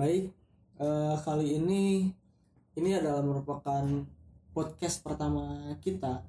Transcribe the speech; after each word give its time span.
Baik, 0.00 0.32
eh, 0.80 1.16
kali 1.28 1.60
ini 1.60 2.08
ini 2.72 2.90
adalah 2.96 3.20
merupakan 3.20 3.84
podcast 4.56 5.04
pertama 5.04 5.76
kita 5.76 6.24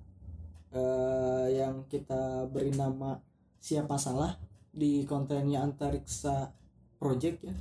eh, 0.75 1.55
yang 1.55 1.87
kita 1.87 2.51
beri 2.51 2.75
nama 2.75 3.15
Siapa 3.63 3.95
Salah 3.95 4.35
di 4.75 5.07
kontennya 5.07 5.63
Antariksa 5.63 6.51
Project 6.99 7.47
ya. 7.47 7.55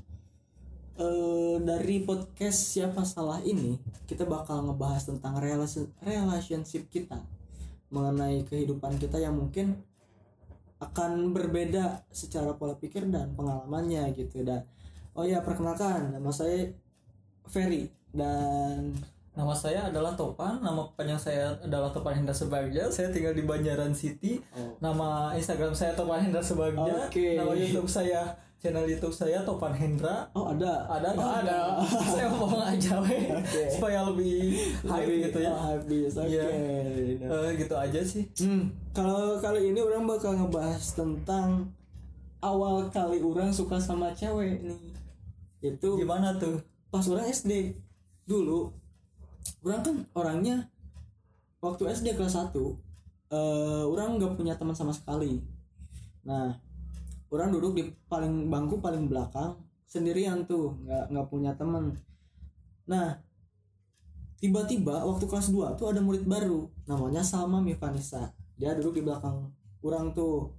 Eh, 0.99 1.63
dari 1.63 2.03
podcast 2.03 2.59
Siapa 2.59 3.07
Salah 3.07 3.39
ini 3.47 3.79
kita 4.11 4.27
bakal 4.27 4.67
ngebahas 4.67 5.15
tentang 5.15 5.39
relation- 5.39 5.95
relationship 6.03 6.91
kita 6.91 7.23
mengenai 7.95 8.43
kehidupan 8.51 8.99
kita 8.99 9.23
yang 9.23 9.39
mungkin 9.39 9.79
akan 10.83 11.31
berbeda 11.31 12.03
secara 12.11 12.59
pola 12.59 12.75
pikir 12.75 13.07
dan 13.07 13.31
pengalamannya 13.39 14.11
gitu 14.19 14.43
dan 14.43 14.67
oh 15.15 15.25
ya 15.27 15.43
perkenalkan 15.43 16.15
nama 16.15 16.31
saya 16.31 16.71
Ferry 17.51 17.91
dan 18.15 18.95
Nama 19.31 19.55
saya 19.55 19.87
adalah 19.87 20.19
Topan, 20.19 20.59
nama 20.59 20.83
panjang 20.99 21.17
saya 21.17 21.55
adalah 21.63 21.95
Topan 21.95 22.19
Hendra 22.19 22.35
Sebagja. 22.35 22.91
Saya 22.91 23.15
tinggal 23.15 23.31
di 23.31 23.47
Banjaran 23.47 23.95
City. 23.95 24.43
Oh. 24.53 24.75
Nama 24.83 25.31
Instagram 25.39 25.71
saya 25.71 25.95
Topan 25.95 26.19
Hendra 26.19 26.43
Sebagja. 26.43 27.07
Oke. 27.07 27.39
Nama 27.39 27.55
YouTube 27.55 27.87
saya, 27.87 28.35
channel 28.59 28.91
YouTube 28.91 29.15
saya 29.15 29.41
Topan 29.47 29.71
Hendra. 29.71 30.27
oh 30.35 30.51
ada 30.51 30.83
Ada 30.93 31.15
oh, 31.15 31.31
ada. 31.31 31.59
saya 32.19 32.27
ngomong 32.27 32.59
aja. 32.59 32.99
Oke. 32.99 33.17
Supaya 33.71 34.03
lebih 34.11 34.59
hype 34.83 35.31
gitu 35.31 35.39
ya. 35.47 35.51
oh, 35.55 35.63
habis 35.79 36.13
oke 36.19 36.27
Iya. 36.27 36.45
Nah. 37.23 37.41
Eh, 37.47 37.51
gitu 37.55 37.75
aja 37.79 38.01
sih. 38.03 38.27
Hmm, 38.43 38.67
kalau 38.91 39.39
kali 39.39 39.71
ini 39.71 39.79
orang 39.79 40.11
bakal 40.11 40.35
ngebahas 40.35 40.85
tentang 40.99 41.71
awal 42.43 42.91
kali 42.91 43.23
orang 43.23 43.55
suka 43.55 43.79
sama 43.79 44.11
cewek 44.11 44.59
nih 44.65 44.90
itu 45.61 45.89
Gimana 46.01 46.37
tuh? 46.41 46.61
pas 46.91 47.05
orang 47.07 47.29
SD 47.31 47.77
dulu 48.27 48.75
orang 49.63 49.81
kan 49.85 49.97
orangnya 50.17 50.57
waktu 51.63 51.87
SD 51.93 52.17
kelas 52.17 52.35
1 52.35 52.57
eh 53.31 53.85
orang 53.87 54.19
nggak 54.19 54.35
punya 54.35 54.59
teman 54.59 54.75
sama 54.75 54.91
sekali. 54.91 55.39
Nah 56.27 56.59
orang 57.31 57.55
duduk 57.55 57.79
di 57.79 57.87
paling 58.11 58.51
bangku 58.51 58.83
paling 58.83 59.07
belakang 59.07 59.55
sendirian 59.87 60.43
tuh 60.51 60.75
nggak 60.83 61.15
nggak 61.15 61.27
punya 61.31 61.55
teman. 61.55 61.95
Nah 62.91 63.23
tiba-tiba 64.41 65.05
waktu 65.07 65.29
kelas 65.31 65.53
2 65.53 65.79
tuh 65.79 65.87
ada 65.93 66.01
murid 66.03 66.27
baru 66.27 66.67
namanya 66.89 67.23
Salma 67.23 67.61
Mivanisa. 67.63 68.33
Dia 68.59 68.75
duduk 68.75 68.99
di 68.99 69.03
belakang 69.07 69.53
orang 69.85 70.11
tuh. 70.17 70.57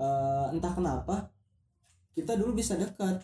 Eh, 0.00 0.46
entah 0.56 0.72
kenapa 0.72 1.28
kita 2.16 2.32
dulu 2.32 2.56
bisa 2.56 2.72
dekat 2.76 3.20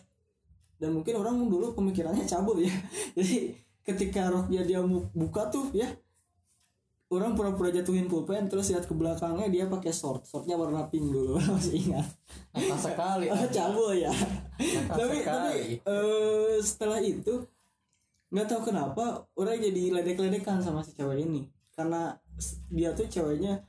dan 0.77 0.93
mungkin 0.93 1.17
orang 1.17 1.37
dulu 1.49 1.73
pemikirannya 1.73 2.25
cabul 2.25 2.61
ya. 2.61 2.73
Jadi 3.17 3.53
ketika 3.87 4.29
roknya 4.29 4.61
dia 4.67 4.83
buka 5.15 5.47
tuh 5.47 5.71
ya 5.71 5.87
orang 7.07 7.39
pura-pura 7.39 7.71
jatuhin 7.71 8.11
pulpen 8.11 8.51
terus 8.51 8.67
lihat 8.67 8.83
ke 8.83 8.91
belakangnya 8.91 9.47
dia 9.47 9.63
pakai 9.71 9.95
short 9.95 10.27
shortnya 10.27 10.59
warna 10.59 10.91
pink 10.91 11.07
dulu 11.07 11.39
masih 11.55 11.87
ingat. 11.87 12.07
Nakal 12.51 12.77
sekali. 12.77 13.25
oh, 13.31 13.47
cabul 13.47 13.95
ya. 13.95 14.11
Tapi 14.91 15.23
sekali. 15.23 15.23
tapi 15.23 15.59
eh, 15.87 16.55
setelah 16.59 16.99
itu 16.99 17.47
nggak 18.27 18.47
tahu 18.51 18.61
kenapa 18.75 19.23
orang 19.39 19.63
jadi 19.63 19.95
ledek-ledekan 19.95 20.59
sama 20.59 20.83
si 20.83 20.91
cewek 20.93 21.23
ini. 21.23 21.47
Karena 21.71 22.11
dia 22.67 22.91
tuh 22.91 23.07
ceweknya 23.07 23.63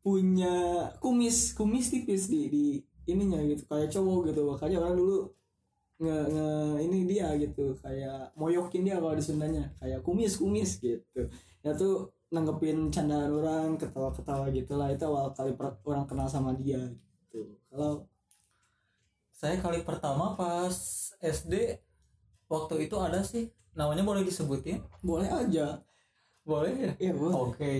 punya 0.00 0.88
kumis 1.04 1.52
kumis 1.52 1.92
tipis 1.92 2.32
di 2.32 2.48
di 2.48 2.64
ininya 3.04 3.44
gitu 3.44 3.68
kayak 3.68 3.92
cowok 3.92 4.32
gitu. 4.32 4.40
Makanya 4.48 4.80
orang 4.80 4.96
dulu 4.96 5.28
nge, 6.00 6.16
nge 6.32 6.48
ini 6.88 6.98
dia 7.04 7.28
gitu 7.36 7.76
kayak 7.84 8.32
moyokin 8.34 8.82
dia 8.86 8.96
kalau 8.96 9.12
di 9.12 9.24
Sundanya 9.24 9.64
kayak 9.80 10.00
kumis 10.00 10.40
kumis 10.40 10.80
gitu 10.80 11.28
ya 11.60 11.70
tuh 11.76 12.08
nanggepin 12.32 12.88
candaan 12.94 13.30
orang 13.30 13.68
ketawa-ketawa 13.76 14.48
gitu 14.54 14.72
lah 14.80 14.88
itu 14.88 15.04
awal 15.04 15.28
kali 15.34 15.52
per- 15.58 15.76
orang 15.84 16.06
kenal 16.08 16.28
sama 16.30 16.56
dia 16.56 16.80
gitu 17.28 17.52
kalau 17.68 18.06
Saya 19.32 19.56
kali 19.56 19.80
pertama 19.80 20.36
pas 20.36 20.76
SD 21.16 21.80
waktu 22.44 22.74
itu 22.84 22.96
ada 23.00 23.24
sih 23.24 23.48
namanya 23.72 24.04
boleh 24.04 24.20
disebutin? 24.20 24.84
boleh 25.00 25.28
aja 25.32 25.80
Boleh 26.44 26.72
ya? 26.76 26.90
Iya 26.98 27.12
boleh. 27.16 27.34
Oke, 27.36 27.72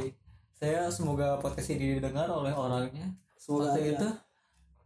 saya 0.56 0.88
semoga 0.92 1.40
podcast 1.42 1.68
ini 1.74 1.98
didengar 1.98 2.28
oleh 2.30 2.52
orangnya. 2.54 3.12
Semoga 3.36 3.72
waktu 3.72 3.96
itu, 3.96 4.08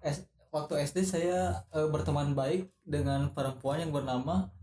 S- 0.00 0.24
waktu 0.54 0.86
SD 0.86 1.02
saya 1.02 1.66
eh, 1.74 1.88
berteman 1.90 2.38
baik 2.38 2.70
dengan 2.86 3.34
perempuan 3.34 3.82
yang 3.82 3.90
bernama 3.90 4.54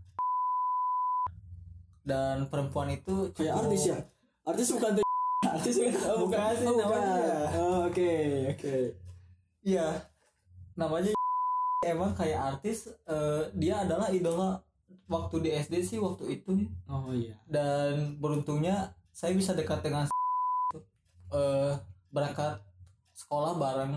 dan 2.02 2.48
perempuan 2.48 2.88
itu 2.96 3.28
kayak 3.36 3.52
cukup- 3.52 3.68
artis 3.68 3.82
ya? 3.92 3.98
Artis 4.42 4.68
bukan 4.72 4.90
tuh 4.96 5.04
artis 5.60 5.74
bukan 5.76 6.00
oh, 6.08 6.18
Bukan. 6.26 6.52
sih 6.56 6.64
oh, 6.66 6.76
namanya. 6.80 7.12
Oh, 7.60 7.78
oke 7.92 8.12
oke. 8.56 8.76
Iya, 9.62 9.86
namanya 10.74 11.12
emang 11.92 12.16
kayak 12.16 12.40
artis. 12.56 12.88
eh, 12.88 13.42
dia 13.52 13.84
adalah 13.84 14.08
idola 14.08 14.64
waktu 15.12 15.44
di 15.44 15.50
SD 15.52 15.74
sih 15.84 15.98
waktu 16.00 16.40
itu. 16.40 16.56
Oh 16.88 17.12
iya. 17.12 17.36
Dan 17.44 18.16
beruntungnya 18.16 18.96
saya 19.12 19.36
bisa 19.36 19.52
dekat 19.52 19.84
dengan 19.84 20.08
eh 21.36 21.74
berangkat 22.08 22.64
sekolah 23.12 23.60
bareng 23.60 23.94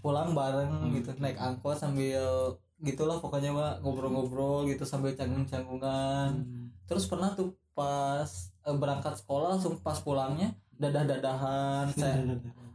pulang 0.00 0.32
bareng 0.32 0.88
Hmm. 0.88 0.92
gitu 0.96 1.12
naik 1.18 1.36
angkot 1.36 1.76
sambil 1.76 2.56
gitulah 2.82 3.20
pokoknya 3.20 3.54
mah 3.54 3.78
ngobrol-ngobrol 3.80 4.66
gitu 4.66 4.82
sambil 4.82 5.12
canggung-canggungan 5.14 6.42
Hmm. 6.42 6.72
terus 6.88 7.06
pernah 7.06 7.32
tuh 7.32 7.54
pas 7.72 8.28
eh, 8.62 8.76
berangkat 8.76 9.16
sekolah 9.16 9.56
langsung 9.56 9.78
pas 9.80 9.96
pulangnya 10.00 10.52
dadah-dadahan 10.76 11.86
saya 12.00 12.18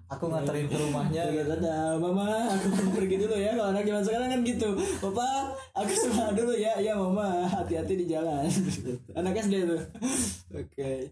aku 0.08 0.32
nganterin 0.32 0.72
ke 0.72 0.78
rumahnya 0.80 1.28
Dadah, 1.28 1.60
dadah, 1.60 2.00
mama, 2.00 2.48
aku 2.48 2.96
pergi 2.96 3.20
dulu 3.20 3.36
ya. 3.36 3.60
Kalau 3.60 3.76
anak 3.76 3.84
zaman 3.84 4.04
sekarang 4.08 4.30
kan 4.32 4.40
gitu. 4.48 4.70
Papa, 5.04 5.52
aku 5.76 5.92
sekolah 5.92 6.32
dulu 6.32 6.56
ya. 6.56 6.80
Ya, 6.80 6.96
mama, 6.96 7.44
hati-hati 7.44 8.00
di 8.00 8.06
jalan. 8.08 8.48
anak 9.20 9.36
SD 9.44 9.68
tuh. 9.68 9.84
Oke. 10.64 11.12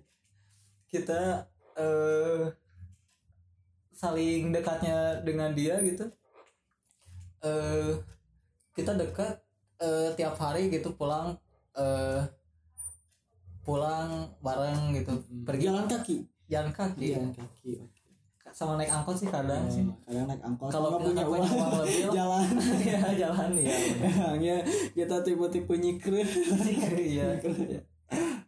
kita 0.88 1.44
eh 1.76 2.48
saling 3.96 4.52
dekatnya 4.52 4.96
dengan 5.24 5.52
dia 5.52 5.80
gitu 5.80 6.04
eh 7.42 7.92
kita 8.72 8.92
dekat 8.94 9.40
eh 9.78 10.10
tiap 10.14 10.36
hari 10.36 10.68
gitu 10.68 10.92
pulang 10.94 11.32
eh 11.74 12.22
pulang 13.62 14.10
bareng 14.40 14.94
gitu 14.94 15.14
pergi 15.42 15.66
Jalan 15.66 15.88
kaki. 15.88 16.18
jalan 16.46 16.70
kaki 16.70 17.08
Jalan 17.12 17.34
kaki. 17.34 17.72
oke. 17.82 18.00
sama 18.54 18.78
naik 18.78 18.88
angkot 18.88 19.18
sih 19.18 19.26
kadang 19.26 19.66
sih 19.66 19.82
Oh, 19.82 19.98
kadang 20.06 20.28
naik 20.30 20.40
angkot. 20.40 20.70
Kalau 20.70 20.88
nggak 20.94 21.02
punya 21.04 21.24
uang, 21.26 21.44
uang 21.44 21.72
lebih 21.82 22.08
jalan. 22.20 22.46
ya 22.88 23.02
jalan 23.18 23.50
ya 23.58 23.74
Emangnya 24.00 24.56
kita 24.94 25.18
tipe-tipe 25.20 25.74
nyikir. 25.74 26.14
iya 26.96 27.36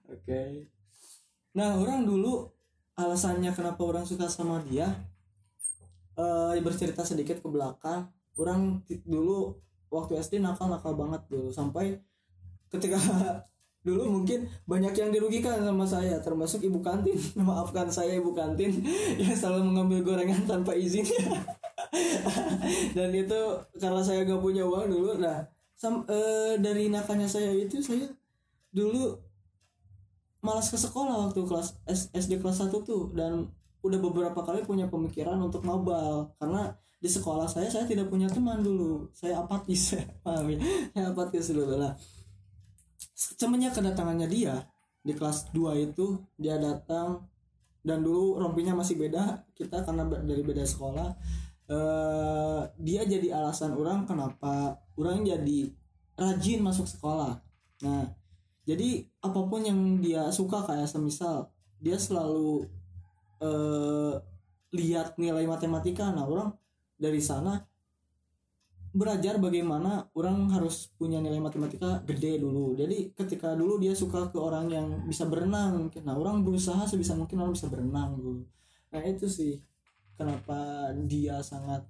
Oke. 0.08 0.42
Nah, 1.52 1.74
orang 1.76 2.06
dulu 2.06 2.46
alasannya 2.94 3.50
kenapa 3.50 3.82
orang 3.82 4.06
suka 4.06 4.30
sama 4.30 4.62
dia 4.64 4.86
eh 6.18 6.60
bercerita 6.66 7.06
sedikit 7.06 7.40
ke 7.40 7.48
belakang. 7.48 8.10
Orang 8.38 8.82
dulu 9.06 9.58
waktu 9.94 10.18
SD 10.20 10.42
nakal-nakal 10.42 10.98
banget 10.98 11.22
dulu. 11.30 11.50
Sampai 11.54 12.02
ketika 12.74 12.98
dulu 13.88 14.20
mungkin 14.20 14.52
banyak 14.68 14.92
yang 15.00 15.10
dirugikan 15.16 15.64
sama 15.64 15.86
saya 15.88 16.20
termasuk 16.20 16.66
ibu 16.66 16.82
kantin. 16.82 17.16
Maafkan 17.40 17.88
saya 17.88 18.18
ibu 18.18 18.34
kantin 18.34 18.74
yang 19.22 19.36
selalu 19.38 19.72
mengambil 19.72 20.00
gorengan 20.04 20.44
tanpa 20.50 20.74
izin. 20.76 21.06
Dan 22.98 23.10
itu 23.14 23.40
karena 23.78 24.02
saya 24.02 24.26
gak 24.28 24.42
punya 24.42 24.66
uang 24.66 24.92
dulu 24.92 25.22
nah 25.22 25.46
sam- 25.78 26.04
eh, 26.10 26.58
dari 26.58 26.90
nakalnya 26.90 27.30
saya 27.30 27.54
itu 27.54 27.80
saya 27.80 28.10
dulu 28.74 29.16
malas 30.42 30.70
ke 30.74 30.78
sekolah 30.78 31.30
waktu 31.30 31.42
kelas 31.46 31.78
SD 32.18 32.42
kelas 32.42 32.66
1 32.66 32.74
tuh. 32.84 33.14
Dan 33.14 33.48
udah 33.86 34.00
beberapa 34.02 34.40
kali 34.42 34.66
punya 34.66 34.90
pemikiran 34.90 35.38
untuk 35.38 35.62
mabal 35.62 36.34
karena 36.42 36.74
di 36.98 37.06
sekolah 37.06 37.46
saya 37.46 37.70
saya 37.70 37.86
tidak 37.86 38.10
punya 38.10 38.26
teman 38.26 38.66
dulu. 38.66 39.06
Saya 39.14 39.46
apatis 39.46 39.94
paham 40.26 40.50
ya? 40.50 40.60
Saya 40.94 41.06
apatis 41.14 41.54
dulu. 41.54 41.78
Lah 41.78 41.94
semenjak 43.14 43.78
kedatangannya 43.78 44.28
dia 44.30 44.66
di 45.06 45.14
kelas 45.14 45.54
2 45.54 45.94
itu 45.94 46.18
dia 46.36 46.58
datang 46.58 47.30
dan 47.86 48.02
dulu 48.02 48.42
rompinya 48.42 48.74
masih 48.82 48.98
beda. 48.98 49.46
Kita 49.54 49.86
karena 49.86 50.10
dari 50.10 50.42
beda 50.42 50.66
sekolah. 50.66 51.10
Eh 51.70 52.62
dia 52.82 53.06
jadi 53.06 53.38
alasan 53.38 53.78
orang 53.78 54.10
kenapa 54.10 54.82
orang 54.98 55.22
jadi 55.22 55.70
rajin 56.18 56.66
masuk 56.66 56.90
sekolah. 56.90 57.38
Nah 57.86 58.10
jadi 58.66 59.06
apa 59.22 59.40
pun 59.46 59.62
yang 59.62 60.02
dia 60.02 60.34
suka 60.34 60.66
kayak 60.66 60.90
semisal 60.90 61.54
dia 61.78 61.96
selalu 62.02 62.66
eh 63.42 64.16
lihat 64.76 65.16
nilai 65.16 65.46
matematika. 65.48 66.12
Nah 66.12 66.28
orang 66.28 66.52
dari 66.98 67.22
sana 67.22 67.62
belajar 68.98 69.38
bagaimana 69.38 70.10
orang 70.18 70.50
harus 70.50 70.90
punya 70.98 71.22
nilai 71.22 71.38
matematika 71.38 72.02
gede 72.02 72.42
dulu. 72.42 72.74
Jadi 72.74 73.14
ketika 73.14 73.54
dulu 73.54 73.78
dia 73.78 73.94
suka 73.94 74.34
ke 74.34 74.38
orang 74.42 74.66
yang 74.74 74.88
bisa 75.06 75.30
berenang 75.30 75.88
mungkin. 75.88 76.02
Nah 76.02 76.18
orang 76.18 76.42
berusaha 76.42 76.82
sebisa 76.90 77.14
mungkin 77.14 77.38
orang 77.46 77.54
bisa 77.54 77.70
berenang 77.70 78.18
dulu. 78.18 78.42
Nah 78.90 79.02
itu 79.06 79.30
sih 79.30 79.62
kenapa 80.18 80.90
dia 81.06 81.40
sangat 81.46 81.86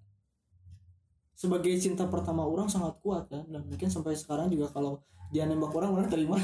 sebagai 1.37 1.71
cinta 1.77 2.09
pertama 2.09 2.43
orang 2.43 2.67
sangat 2.67 2.99
kuat 2.99 3.31
ya. 3.31 3.41
Dan 3.47 3.71
mungkin 3.71 3.87
sampai 3.87 4.17
sekarang 4.17 4.51
juga 4.51 4.67
kalau 4.75 4.99
dia 5.31 5.47
nembak 5.47 5.71
orang 5.71 5.95
orang 5.95 6.09
terima. 6.11 6.35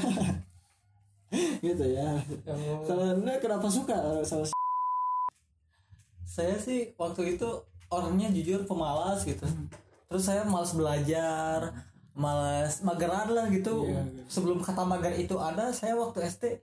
Gitu 1.66 1.84
ya. 1.92 2.22
Anda 2.88 3.42
kenapa 3.42 3.66
suka? 3.66 4.22
Eh, 4.22 4.24
sama 4.24 4.46
saya 6.34 6.58
sih 6.58 6.90
waktu 6.98 7.38
itu 7.38 7.46
orangnya 7.86 8.26
jujur 8.34 8.66
pemalas 8.66 9.22
gitu. 9.22 9.46
Terus 10.10 10.26
saya 10.26 10.42
malas 10.42 10.74
belajar 10.74 11.70
malas 12.10 12.82
mageran 12.82 13.30
lah 13.30 13.46
gitu. 13.54 13.86
Iya, 13.86 14.02
iya. 14.02 14.22
sebelum 14.26 14.58
kata 14.58 14.82
mager 14.82 15.14
itu 15.14 15.38
ada 15.38 15.70
saya 15.70 15.94
waktu 15.94 16.26
SD 16.26 16.58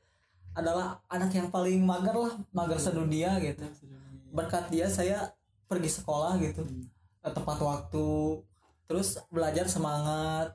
adalah 0.52 1.00
anak 1.08 1.32
yang 1.32 1.48
paling 1.48 1.80
mager 1.88 2.12
lah 2.12 2.36
mager 2.52 2.80
sedunia 2.84 3.40
gitu. 3.40 3.64
Berkat 4.36 4.68
dia 4.68 4.92
saya 4.92 5.32
pergi 5.72 6.04
sekolah 6.04 6.36
gitu. 6.44 6.68
Eh, 7.24 7.32
tepat 7.32 7.64
waktu 7.64 8.44
terus 8.92 9.24
belajar 9.32 9.72
semangat. 9.72 10.52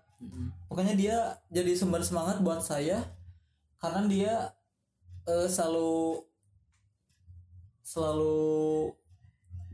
Pokoknya 0.69 0.93
dia 0.93 1.17
jadi 1.49 1.73
sumber 1.73 2.05
semangat 2.05 2.45
buat 2.45 2.61
saya 2.61 3.01
karena 3.81 4.05
dia 4.09 4.35
eh, 5.25 5.49
selalu 5.49 6.21
selalu 7.81 8.93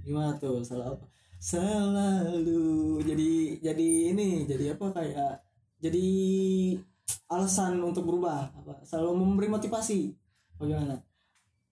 gimana 0.02 0.36
tuh? 0.38 0.62
Salah 0.62 0.94
apa? 0.94 1.06
Selalu 1.42 3.02
jadi 3.02 3.30
jadi 3.58 3.88
ini 4.14 4.46
jadi 4.46 4.78
apa 4.78 4.94
kayak 4.94 5.42
jadi 5.82 6.06
alasan 7.26 7.82
untuk 7.82 8.06
berubah 8.06 8.54
apa? 8.54 8.82
Selalu 8.86 9.10
memberi 9.18 9.48
motivasi. 9.50 10.14
Bagaimana? 10.58 11.02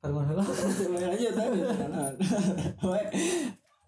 Main 0.01 1.13
aja 1.13 1.29
tadi 1.37 1.61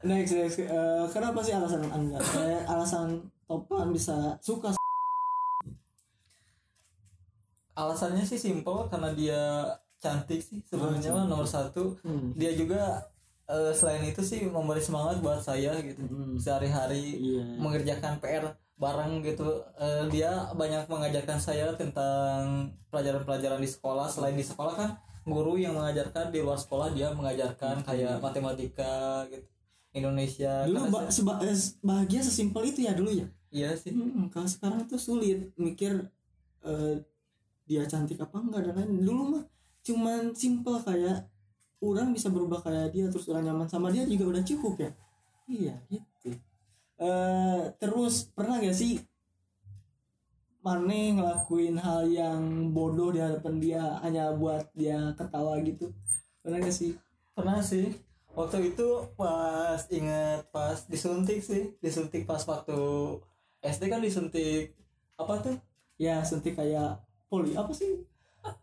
next 0.04 0.32
next. 0.34 0.58
Eh, 0.60 1.04
kenapa 1.08 1.40
sih 1.40 1.54
alasan 1.56 1.88
anda 1.88 2.18
eh, 2.20 2.62
alasan 2.68 3.32
topan 3.48 3.94
bisa 3.94 4.36
suka 4.42 4.76
alasannya 7.72 8.28
sih 8.28 8.36
simple 8.36 8.92
karena 8.92 9.16
dia 9.16 9.40
cantik 10.02 10.42
sih. 10.44 10.60
Sebenarnya 10.66 11.14
mah 11.14 11.24
nomor 11.30 11.48
satu. 11.48 11.96
Hmm. 12.04 12.34
dia 12.36 12.52
juga 12.52 13.00
eh, 13.52 13.72
selain 13.76 14.02
itu 14.08 14.24
sih 14.24 14.48
memberi 14.48 14.80
semangat 14.80 15.20
buat 15.20 15.44
saya 15.44 15.76
gitu. 15.84 16.00
Hmm. 16.08 16.40
sehari-hari 16.40 17.20
iya. 17.20 17.44
mengerjakan 17.60 18.16
PR 18.18 18.56
bareng 18.80 19.20
gitu. 19.22 19.60
Eh, 19.76 20.08
dia 20.08 20.48
banyak 20.56 20.88
mengajarkan 20.88 21.38
saya 21.38 21.70
tentang 21.76 22.72
pelajaran-pelajaran 22.88 23.60
di 23.60 23.68
sekolah. 23.68 24.08
Selain 24.08 24.34
di 24.34 24.42
sekolah 24.42 24.74
kan 24.74 24.90
guru 25.22 25.54
yang 25.60 25.78
mengajarkan 25.78 26.34
di 26.34 26.42
luar 26.42 26.58
sekolah 26.58 26.90
dia 26.90 27.14
mengajarkan 27.14 27.86
kayak 27.86 28.18
matematika 28.18 29.22
gitu 29.30 29.46
Indonesia. 29.92 30.64
Dulu 30.64 30.88
ba- 30.88 31.12
seba- 31.12 31.40
eh, 31.44 31.54
bahagia 31.84 32.24
sesimpel 32.24 32.72
itu 32.72 32.88
ya 32.88 32.96
dulu 32.96 33.12
ya? 33.12 33.28
Iya 33.52 33.76
sih. 33.76 33.92
Hmm, 33.92 34.32
kalau 34.32 34.48
sekarang 34.48 34.88
tuh 34.88 34.96
sulit 34.96 35.52
mikir 35.60 36.08
eh, 36.64 36.96
dia 37.68 37.84
cantik 37.86 38.18
apa 38.18 38.36
enggak 38.40 38.68
dan 38.70 38.74
lain 38.74 39.06
dulu 39.06 39.22
mah 39.38 39.44
cuman 39.82 40.34
simple 40.34 40.78
kayak 40.82 41.26
orang 41.82 42.14
bisa 42.14 42.30
berubah 42.30 42.62
kayak 42.62 42.94
dia 42.94 43.10
terus 43.10 43.26
orang 43.26 43.50
nyaman 43.50 43.66
sama 43.66 43.90
dia 43.90 44.06
juga 44.06 44.38
udah 44.38 44.42
cukup 44.46 44.74
ya? 44.78 44.90
Iya 45.50 45.74
gitu. 45.90 46.30
Eh 47.02 47.62
terus 47.82 48.30
pernah 48.30 48.62
gak 48.62 48.78
sih 48.78 49.02
Mane 50.62 51.18
ngelakuin 51.18 51.74
hal 51.74 52.06
yang 52.06 52.70
bodoh 52.70 53.10
di 53.10 53.18
hadapan 53.18 53.58
dia 53.58 53.82
hanya 54.06 54.30
buat 54.30 54.70
dia 54.78 55.10
ketawa 55.18 55.58
gitu? 55.58 55.90
Pernah 56.38 56.62
gak 56.62 56.70
sih? 56.70 56.94
Pernah 57.34 57.58
sih. 57.58 57.90
Waktu 58.32 58.72
itu 58.72 58.88
pas 59.18 59.82
inget 59.90 60.46
pas 60.54 60.78
disuntik 60.86 61.42
sih. 61.42 61.74
Disuntik 61.82 62.30
pas 62.30 62.46
waktu 62.46 62.78
SD 63.58 63.90
kan 63.90 63.98
disuntik 63.98 64.70
apa 65.18 65.42
tuh? 65.42 65.58
Ya 65.98 66.22
suntik 66.22 66.54
kayak 66.54 67.02
poli 67.26 67.58
apa 67.58 67.74
sih? 67.74 68.06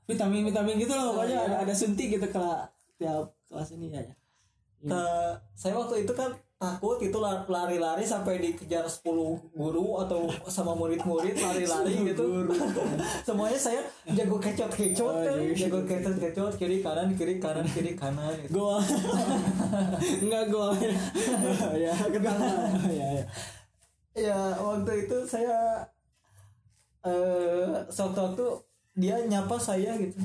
Vitamin 0.07 0.47
vitamin 0.47 0.79
gitu 0.79 0.95
loh 0.95 1.15
pokoknya 1.15 1.35
iya. 1.35 1.47
ada, 1.51 1.55
ada 1.67 1.73
suntik 1.75 2.15
gitu 2.15 2.27
ke 2.31 2.47
tiap 2.99 3.31
kelas 3.47 3.69
ini 3.73 3.87
ya, 3.89 4.01
ya. 4.03 4.15
Ke- 4.79 5.35
saya 5.55 5.75
waktu 5.75 6.03
itu 6.03 6.13
kan 6.13 6.31
takut 6.55 6.99
itu 6.99 7.15
la- 7.17 7.47
lari-lari 7.47 8.03
sampai 8.03 8.35
dikejar 8.37 8.83
10 8.83 9.39
guru 9.55 9.99
atau 9.99 10.27
sama 10.47 10.75
murid-murid 10.75 11.35
lari-lari 11.45 11.95
gitu. 12.05 12.23
semuanya 13.27 13.55
saya 13.55 13.79
jago 14.11 14.35
kecot-kecot 14.37 15.07
Oh, 15.07 15.23
kan 15.23 15.39
jago 15.39 15.55
jago 15.55 15.79
kecot-kecot 15.83 16.53
kiri 16.55 16.83
kanan 16.83 17.15
kiri 17.15 17.39
kanan 17.39 17.63
kiri 17.65 17.95
kanan 17.95 18.35
gitu. 18.43 18.59
gol 18.59 18.79
enggak 20.23 20.43
gol 20.47 20.71
ya 21.75 21.95
ketawa. 22.07 22.47
Ya 22.91 23.07
ya. 23.19 23.25
Ya 24.19 24.39
waktu 24.59 25.07
itu 25.07 25.17
saya 25.23 25.87
eh 27.05 27.71
sewaktu-waktu 27.87 28.43
dia 28.99 29.15
nyapa 29.25 29.55
saya 29.55 29.95
gitu. 29.95 30.19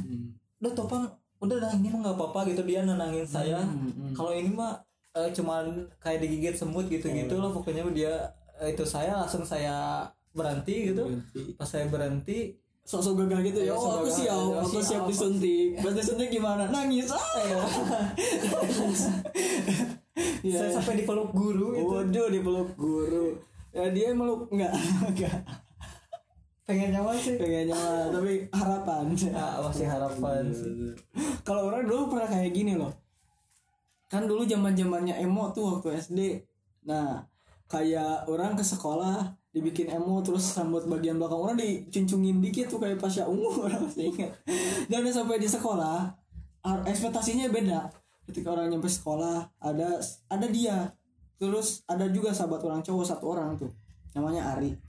Udah 0.58 0.72
topang 0.74 1.04
udah 1.44 1.56
dah 1.60 1.72
ini 1.76 1.88
mah 1.92 2.00
nggak 2.04 2.16
apa-apa 2.16 2.40
gitu 2.50 2.62
dia 2.64 2.80
nenangin 2.82 3.26
saya. 3.28 3.60
Hmm, 3.60 3.92
hmm. 3.92 4.12
kalau 4.16 4.32
ini 4.32 4.50
mah 4.50 4.80
eh, 5.14 5.30
cuman 5.30 5.86
kayak 6.02 6.18
digigit 6.24 6.54
semut 6.56 6.88
gitu 6.88 7.06
gitu 7.12 7.34
Oh. 7.38 7.46
lah 7.46 7.50
pokoknya 7.54 7.84
dia 7.94 8.12
eh, 8.58 8.72
itu 8.72 8.82
saya 8.82 9.20
langsung 9.20 9.44
saya 9.46 10.08
berhenti 10.34 10.90
gitu. 10.90 11.04
Berhenti. 11.06 11.42
pas 11.54 11.68
saya 11.68 11.86
berhenti 11.86 12.58
sok-sok 12.84 13.24
gagah 13.24 13.40
gitu 13.48 13.64
ya? 13.64 13.72
Iya, 13.72 13.74
oh 13.80 14.04
aku 14.04 14.08
siap. 14.12 14.36
Oh, 14.36 14.60
aku 14.60 14.76
siap. 14.84 14.84
siap. 14.84 15.04
disuntik. 15.08 15.68
Pas 15.80 15.94
disuntik 15.96 16.28
gimana? 16.28 16.68
Nangis. 16.68 17.08
Ah! 17.08 17.20
Ya. 20.44 20.52
saya 20.60 20.70
sampai 20.76 21.00
dipeluk 21.00 21.32
guru 21.32 21.72
gitu. 21.72 21.88
Waduh 21.96 22.28
dipeluk 22.28 22.70
guru. 22.76 23.40
Ya 23.74 23.90
dia 23.90 24.12
meluk 24.14 24.46
enggak 24.54 24.70
enggak 25.02 25.34
pengen 26.64 26.96
nyaman 26.96 27.16
sih. 27.20 27.36
Pengennya 27.36 27.76
mah, 27.76 28.08
tapi 28.14 28.48
harapan. 28.50 29.04
Ya, 29.16 29.46
masih 29.64 29.86
harapan 29.88 30.42
sih. 30.50 30.92
kalau 31.44 31.68
orang 31.68 31.84
dulu 31.84 32.16
pernah 32.16 32.28
kayak 32.28 32.50
gini 32.52 32.74
loh. 32.76 32.92
Kan 34.08 34.24
dulu 34.28 34.44
zaman 34.44 34.76
zamannya 34.76 35.20
emo 35.20 35.52
tuh 35.52 35.78
waktu 35.78 36.00
SD 36.00 36.20
nah 36.84 37.24
kayak 37.64 38.28
orang 38.28 38.52
ke 38.52 38.60
sekolah 38.60 39.32
dibikin 39.48 39.88
emo 39.88 40.20
terus 40.20 40.52
rambut 40.52 40.84
bagian 40.84 41.16
belakang 41.16 41.40
orang 41.40 41.56
dicuncungin 41.56 42.44
dikit 42.44 42.68
tuh 42.68 42.76
kayak 42.76 43.00
pasya 43.00 43.24
ungu 43.24 43.52
orang 43.68 43.84
masih 43.84 44.12
ingat. 44.12 44.32
Dan 44.88 45.04
sampai 45.08 45.40
di 45.40 45.48
sekolah 45.48 46.12
ekspektasinya 46.88 47.48
beda. 47.52 47.92
Ketika 48.24 48.56
orang 48.56 48.72
nyampe 48.72 48.88
sekolah 48.88 49.52
ada 49.60 50.00
ada 50.32 50.46
dia. 50.48 50.92
Terus 51.34 51.84
ada 51.84 52.08
juga 52.08 52.32
sahabat 52.32 52.62
orang 52.64 52.80
cowok 52.80 53.04
satu 53.04 53.24
orang 53.36 53.58
tuh. 53.58 53.68
Namanya 54.14 54.54
Ari 54.54 54.83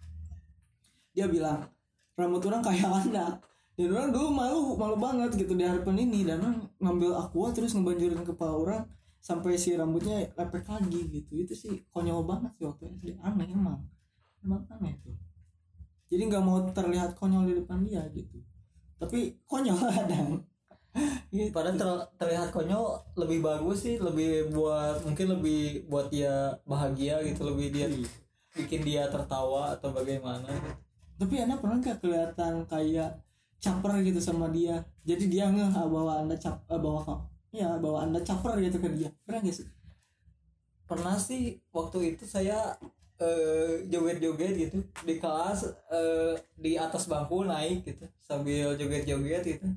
dia 1.16 1.32
bilang 1.32 1.72
rambut 2.20 2.44
orang 2.46 2.62
kayak 2.62 2.92
anak 3.08 3.40
dan 3.76 3.92
orang 3.92 4.10
dulu 4.16 4.28
malu 4.32 4.60
malu 4.80 4.96
banget 4.96 5.36
gitu 5.36 5.52
di 5.52 5.68
hadapan 5.68 6.08
ini. 6.08 6.24
Dan 6.24 6.40
orang 6.40 6.58
ngambil 6.80 7.12
aqua 7.20 7.52
terus 7.52 7.76
ngebanjurin 7.76 8.24
kepala 8.24 8.56
orang 8.56 8.82
sampai 9.20 9.60
si 9.60 9.76
rambutnya 9.76 10.32
lepek 10.40 10.64
lagi 10.64 11.02
gitu. 11.12 11.32
Itu 11.36 11.54
sih 11.56 11.84
konyol 11.92 12.24
banget 12.24 12.56
sih 12.56 12.64
waktu 12.64 12.84
SD. 12.96 13.08
Aneh 13.20 13.52
emang. 13.52 13.84
Emang 14.40 14.64
aneh 14.72 14.96
tuh. 15.04 15.16
Jadi 16.08 16.22
nggak 16.32 16.44
mau 16.44 16.64
terlihat 16.72 17.20
konyol 17.20 17.52
di 17.52 17.54
depan 17.60 17.84
dia 17.84 18.08
gitu. 18.16 18.40
Tapi 18.96 19.44
konyol 19.44 19.76
kadang 19.92 20.40
gitu. 21.36 21.52
Padahal 21.52 21.76
ter- 21.76 22.08
terlihat 22.16 22.56
konyol 22.56 22.96
lebih 23.20 23.44
bagus 23.44 23.84
sih, 23.84 24.00
lebih 24.00 24.56
buat 24.56 25.04
mungkin 25.04 25.36
lebih 25.36 25.84
buat 25.92 26.08
dia 26.08 26.56
bahagia 26.64 27.20
gitu, 27.28 27.44
lebih 27.44 27.76
dia 27.76 27.92
bikin 28.56 28.88
dia 28.88 29.12
tertawa 29.12 29.76
atau 29.76 29.92
bagaimana. 29.92 30.48
gitu. 30.48 30.85
Tapi 31.16 31.40
anda 31.40 31.56
pernah 31.56 31.80
nggak 31.80 32.00
kelihatan 32.04 32.68
kayak 32.68 33.20
caper 33.64 33.94
gitu 34.04 34.20
sama 34.20 34.52
dia? 34.52 34.84
Jadi 35.08 35.32
dia 35.32 35.50
ngeh 35.50 35.72
ah, 35.74 35.88
bahwa 35.88 36.14
anda 36.22 36.36
cap 36.38 36.62
ah, 36.68 36.78
bahwa 36.78 37.26
ya 37.56 37.80
bahwa 37.80 38.04
anda 38.04 38.20
caper 38.22 38.60
gitu 38.60 38.78
ke 38.84 38.90
dia. 38.94 39.10
Pernah 39.24 39.42
gak 39.48 39.56
sih? 39.56 39.68
Pernah 40.86 41.16
sih 41.18 41.58
waktu 41.72 42.14
itu 42.14 42.24
saya 42.28 42.76
eh, 43.18 43.88
joget-joget 43.88 44.54
gitu. 44.60 44.78
Di 45.08 45.16
kelas 45.18 45.66
eh, 45.90 46.36
di 46.60 46.76
atas 46.76 47.08
bangku 47.08 47.48
naik 47.48 47.88
gitu. 47.88 48.06
Sambil 48.22 48.76
joget-joget 48.76 49.44
gitu. 49.48 49.68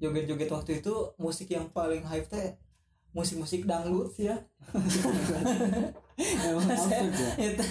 Joget-joget 0.00 0.50
waktu 0.50 0.70
itu 0.80 0.94
musik 1.20 1.52
yang 1.52 1.68
paling 1.70 2.02
hype 2.04 2.28
teh 2.28 2.56
musik-musik 3.18 3.62
dangdut 3.64 4.14
ya. 4.16 4.38
emang 6.18 6.66
absurd 6.68 7.10
ya 7.14 7.30
itu, 7.46 7.64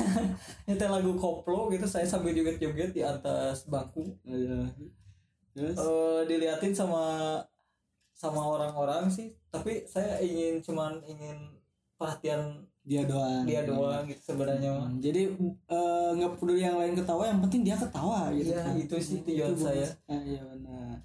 itu 0.68 0.86
lagu 0.86 1.12
koplo 1.16 1.68
gitu 1.68 1.84
saya 1.84 2.04
sambil 2.04 2.32
joget-joget 2.32 2.92
di 2.92 3.02
atas 3.02 3.64
bangku 3.66 4.08
Iya. 4.24 4.68
terus 5.52 5.76
Eh, 5.76 6.22
diliatin 6.26 6.72
sama 6.72 7.04
sama 8.12 8.42
orang-orang 8.42 9.08
sih 9.08 9.32
tapi 9.48 9.86
saya 9.86 10.18
ingin 10.20 10.60
cuman 10.60 10.98
ingin 11.04 11.38
perhatian 11.96 12.66
dia 12.82 13.04
doang 13.04 13.44
dia 13.44 13.62
doang 13.64 14.06
gitu 14.06 14.22
sebenarnya 14.26 14.72
Hmm, 14.72 14.98
jadi 14.98 15.28
eh, 15.68 16.10
nggak 16.14 16.32
peduli 16.36 16.62
yang 16.62 16.78
lain 16.78 16.96
ketawa 16.96 17.24
yang 17.26 17.40
penting 17.42 17.62
dia 17.62 17.76
ketawa 17.76 18.32
gitu 18.32 18.50
Iya, 18.50 18.64
kan. 18.64 18.74
itu 18.76 18.96
sih 18.98 19.18
tujuan 19.22 19.52
bagus. 19.52 19.62
saya. 19.62 19.88
Ah, 20.08 20.22
iya 20.22 20.42
benar 20.42 20.98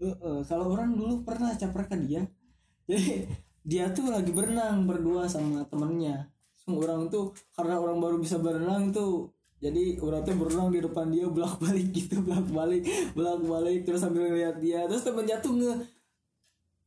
Eh, 0.00 0.08
eh, 0.08 0.40
kalau 0.42 0.66
orang 0.70 0.90
dulu 0.90 1.22
pernah 1.22 1.52
caper 1.52 1.84
ke 1.86 1.96
dia 2.00 2.22
jadi 2.90 3.28
dia 3.60 3.92
tuh 3.92 4.08
lagi 4.08 4.32
berenang 4.32 4.88
berdua 4.88 5.28
sama 5.28 5.64
temennya. 5.68 6.28
Semua 6.56 6.88
orang 6.88 7.12
tuh 7.12 7.36
karena 7.56 7.76
orang 7.80 8.00
baru 8.00 8.16
bisa 8.20 8.40
berenang 8.40 8.92
tuh 8.92 9.32
jadi 9.60 10.00
orang 10.00 10.24
tuh 10.24 10.40
berenang 10.40 10.72
di 10.72 10.80
depan 10.80 11.12
dia 11.12 11.28
bolak 11.28 11.60
balik 11.60 11.92
gitu 11.92 12.20
bolak 12.24 12.48
balik 12.48 12.82
bolak 13.12 13.44
balik 13.44 13.80
terus 13.84 14.00
sambil 14.00 14.24
ngeliat 14.24 14.56
dia. 14.56 14.88
Terus 14.88 15.04
temennya 15.04 15.36
tuh 15.44 15.52
nge 15.60 15.74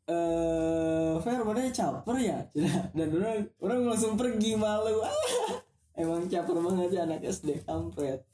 eh 0.03 1.13
Fer 1.21 1.41
mana 1.45 1.69
caper 1.69 2.15
ya? 2.17 2.37
Dan 2.97 3.07
orang 3.21 3.45
orang 3.61 3.79
langsung 3.93 4.17
pergi 4.17 4.57
malu. 4.57 5.05
Emang 6.01 6.25
caper 6.25 6.57
banget 6.57 6.89
ya 6.97 7.01
anak 7.05 7.21
SD 7.21 7.61
kampret. 7.61 8.25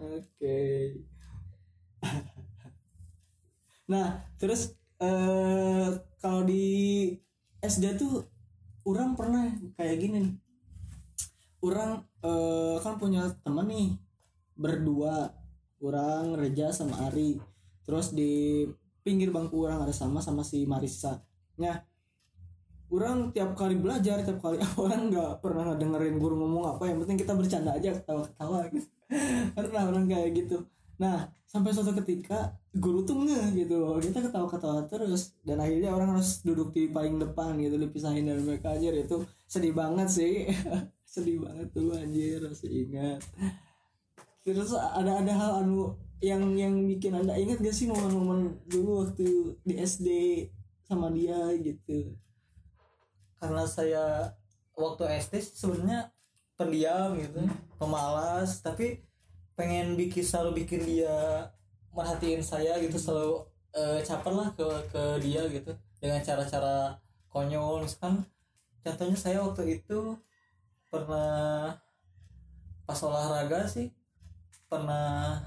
Oke. 0.00 0.60
Nah 3.92 4.24
terus 4.40 4.72
eh 4.96 5.92
kalau 6.16 6.40
di 6.48 6.64
SD 7.66 7.98
tuh 7.98 8.22
orang 8.86 9.18
pernah 9.18 9.50
kayak 9.74 9.96
gini 9.98 10.16
nih. 10.22 10.34
Orang 11.60 12.06
eh, 12.22 12.76
kan 12.80 12.96
punya 12.96 13.26
teman 13.42 13.66
nih 13.66 13.98
berdua. 14.54 15.34
Orang 15.76 16.38
Reja 16.40 16.72
sama 16.72 17.10
Ari. 17.10 17.36
Terus 17.84 18.16
di 18.16 18.64
pinggir 19.06 19.30
bangku 19.30 19.62
orang 19.62 19.86
ada 19.86 19.94
sama 19.94 20.18
sama 20.18 20.42
si 20.42 20.66
Marisa 20.66 21.22
nya 21.62 21.78
orang 22.90 23.30
tiap 23.30 23.54
kali 23.54 23.78
belajar 23.78 24.18
tiap 24.26 24.42
kali 24.42 24.58
orang 24.82 25.14
nggak 25.14 25.38
pernah 25.38 25.78
dengerin 25.78 26.18
guru 26.18 26.34
ngomong 26.42 26.74
apa 26.74 26.90
yang 26.90 26.98
penting 27.06 27.22
kita 27.22 27.38
bercanda 27.38 27.78
aja 27.78 27.94
ketawa-ketawa 27.94 28.66
gitu. 28.74 28.88
Pernah 29.54 29.82
orang 29.86 30.10
kayak 30.10 30.30
gitu 30.34 30.66
nah 30.96 31.28
sampai 31.46 31.72
suatu 31.72 31.96
ketika 32.04 32.52
guru 32.76 33.06
tuh 33.06 33.24
ngeh 33.24 33.64
gitu. 33.64 33.96
Kita 34.02 34.20
ketawa-ketawa 34.20 34.84
terus. 34.90 35.32
Dan 35.40 35.62
akhirnya 35.62 35.94
orang 35.96 36.18
harus 36.18 36.44
duduk 36.44 36.76
di 36.76 36.92
paling 36.92 37.16
depan 37.16 37.56
gitu 37.56 37.80
dipisahin 37.80 38.28
dari 38.28 38.42
mereka 38.44 38.76
aja 38.76 38.92
itu 38.92 39.24
sedih 39.48 39.72
banget 39.72 40.08
sih. 40.12 40.50
Sedih 41.16 41.40
banget 41.40 41.72
tuh 41.72 41.96
anjir 41.96 42.42
masih 42.44 42.68
ingat. 42.68 43.22
Terus 44.44 44.74
ada 44.74 45.22
ada 45.22 45.32
hal 45.32 45.52
anu 45.64 45.96
yang 46.20 46.52
yang 46.58 46.74
bikin 46.84 47.14
anda 47.14 47.38
ingat 47.38 47.62
gak 47.62 47.72
sih 47.72 47.88
momen-momen 47.88 48.58
dulu 48.68 49.06
waktu 49.06 49.56
di 49.64 49.74
SD 49.80 50.08
sama 50.84 51.08
dia 51.14 51.40
gitu? 51.62 52.12
Karena 53.40 53.64
saya 53.64 54.34
waktu 54.76 55.08
SD 55.24 55.40
sebenarnya 55.56 56.12
pendiam 56.58 57.16
gitu 57.16 57.48
pemalas. 57.80 58.60
Tapi 58.60 59.05
pengen 59.56 59.96
bikin 59.96 60.22
selalu 60.22 60.62
bikin 60.62 60.84
dia 60.84 61.48
merhatiin 61.96 62.44
saya 62.44 62.76
gitu 62.78 63.00
selalu 63.00 63.40
eh, 63.72 64.04
caper 64.04 64.32
lah 64.36 64.48
ke 64.52 64.68
ke 64.92 65.02
dia 65.24 65.42
gitu. 65.48 65.72
Dengan 65.98 66.20
cara-cara 66.20 67.00
konyol 67.32 67.82
misalkan. 67.82 68.22
Contohnya 68.84 69.18
saya 69.18 69.42
waktu 69.42 69.82
itu 69.82 70.14
pernah 70.92 71.74
pas 72.86 73.00
olahraga 73.02 73.66
sih 73.66 73.90
pernah 74.70 75.42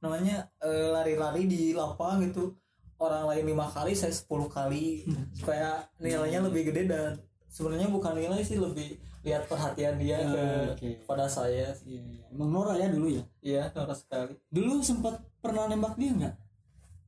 namanya 0.00 0.48
eh, 0.62 0.88
lari-lari 0.94 1.44
di 1.50 1.62
lapang 1.74 2.22
gitu. 2.24 2.54
Orang 3.00 3.32
lain 3.32 3.48
lima 3.48 3.66
kali 3.68 3.96
saya 3.96 4.12
10 4.14 4.46
kali. 4.46 5.04
Supaya 5.36 5.84
nilainya 5.98 6.46
lebih 6.46 6.70
gede 6.70 6.82
dan 6.86 7.16
sebenarnya 7.50 7.90
bukan 7.90 8.14
nilai 8.14 8.40
sih 8.40 8.56
lebih 8.56 8.94
lihat 9.20 9.44
perhatian 9.44 9.98
dia 9.98 10.16
ke 10.16 10.32
Oh, 10.32 10.72
oke. 10.72 10.88
pada 11.04 11.28
saya 11.28 11.68
Iya, 11.82 12.00
iya. 12.00 12.22
emang 12.30 12.48
Nora 12.48 12.72
ya 12.74 12.88
dulu 12.88 13.10
ya? 13.10 13.22
Iya 13.40 13.62
norak 13.70 13.92
sekali. 13.92 14.32
Dulu 14.48 14.80
sempat 14.80 15.18
pernah 15.38 15.66
nembak 15.66 15.92
dia 15.94 16.10
nggak? 16.10 16.34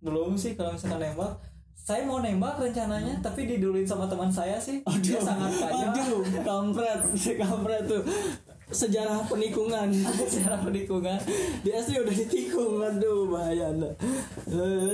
Belum 0.00 0.34
sih 0.34 0.52
kalau 0.52 0.74
misalkan 0.74 1.00
nembak. 1.00 1.40
Saya 1.72 2.04
mau 2.04 2.20
nembak 2.20 2.60
rencananya 2.60 3.18
tapi 3.18 3.42
diduluin 3.44 3.82
sama 3.82 4.06
teman 4.06 4.28
saya 4.28 4.54
sih. 4.56 4.84
Dia 5.00 5.18
sangat 5.18 5.50
kaya 5.56 5.88
aduh 5.90 6.22
kampret. 6.42 7.00
Si 7.16 7.32
kampret 7.34 7.88
tuh. 7.88 8.02
Sejarah 8.68 9.24
penikungan. 9.24 9.88
Secara 10.22 10.60
pendikungan 10.60 11.18
di 11.60 11.70
SD 11.70 11.96
udah 11.98 12.14
ditikung. 12.14 12.76
Aduh 12.78 13.28
bahaya 13.28 13.68
anda. 13.68 13.90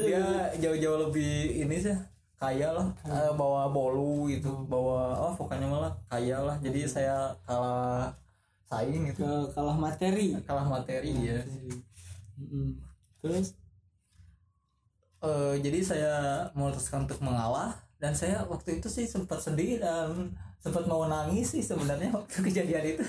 Dia 0.00 0.23
jauh-jauh 0.57 1.11
lebih 1.11 1.61
ini 1.61 1.76
sih 1.78 1.93
kaya 2.40 2.68
lah 2.76 2.87
Eh, 3.07 3.30
bawa 3.40 3.62
bolu 3.75 4.30
gitu 4.33 4.49
bawa 4.73 4.99
oh 5.25 5.33
pokoknya 5.38 5.66
malah 5.75 5.92
kaya 6.11 6.37
lah. 6.47 6.57
Jadi 6.64 6.80
saya 6.95 7.14
kalah 7.47 8.11
saing 8.71 9.02
gitu. 9.11 9.25
Kalah 9.54 9.76
materi. 9.87 10.37
Kalah 10.47 10.66
materi 10.75 11.12
ya 11.30 11.38
Mm-mm. 12.38 12.78
terus? 13.23 13.54
Eh, 15.18 15.54
jadi 15.64 15.78
saya 15.83 16.12
memutuskan 16.54 17.02
untuk 17.07 17.18
mengalah 17.26 17.75
dan 17.99 18.14
saya 18.14 18.47
waktu 18.47 18.78
itu 18.78 18.87
sih 18.87 19.02
sempat 19.11 19.42
sedih 19.42 19.83
dan 19.83 20.30
sempat 20.62 20.87
mau 20.87 21.02
nangis 21.11 21.50
sih 21.59 21.62
sebenarnya 21.62 22.14
waktu 22.18 22.38
kejadian 22.47 22.85
itu. 22.95 23.04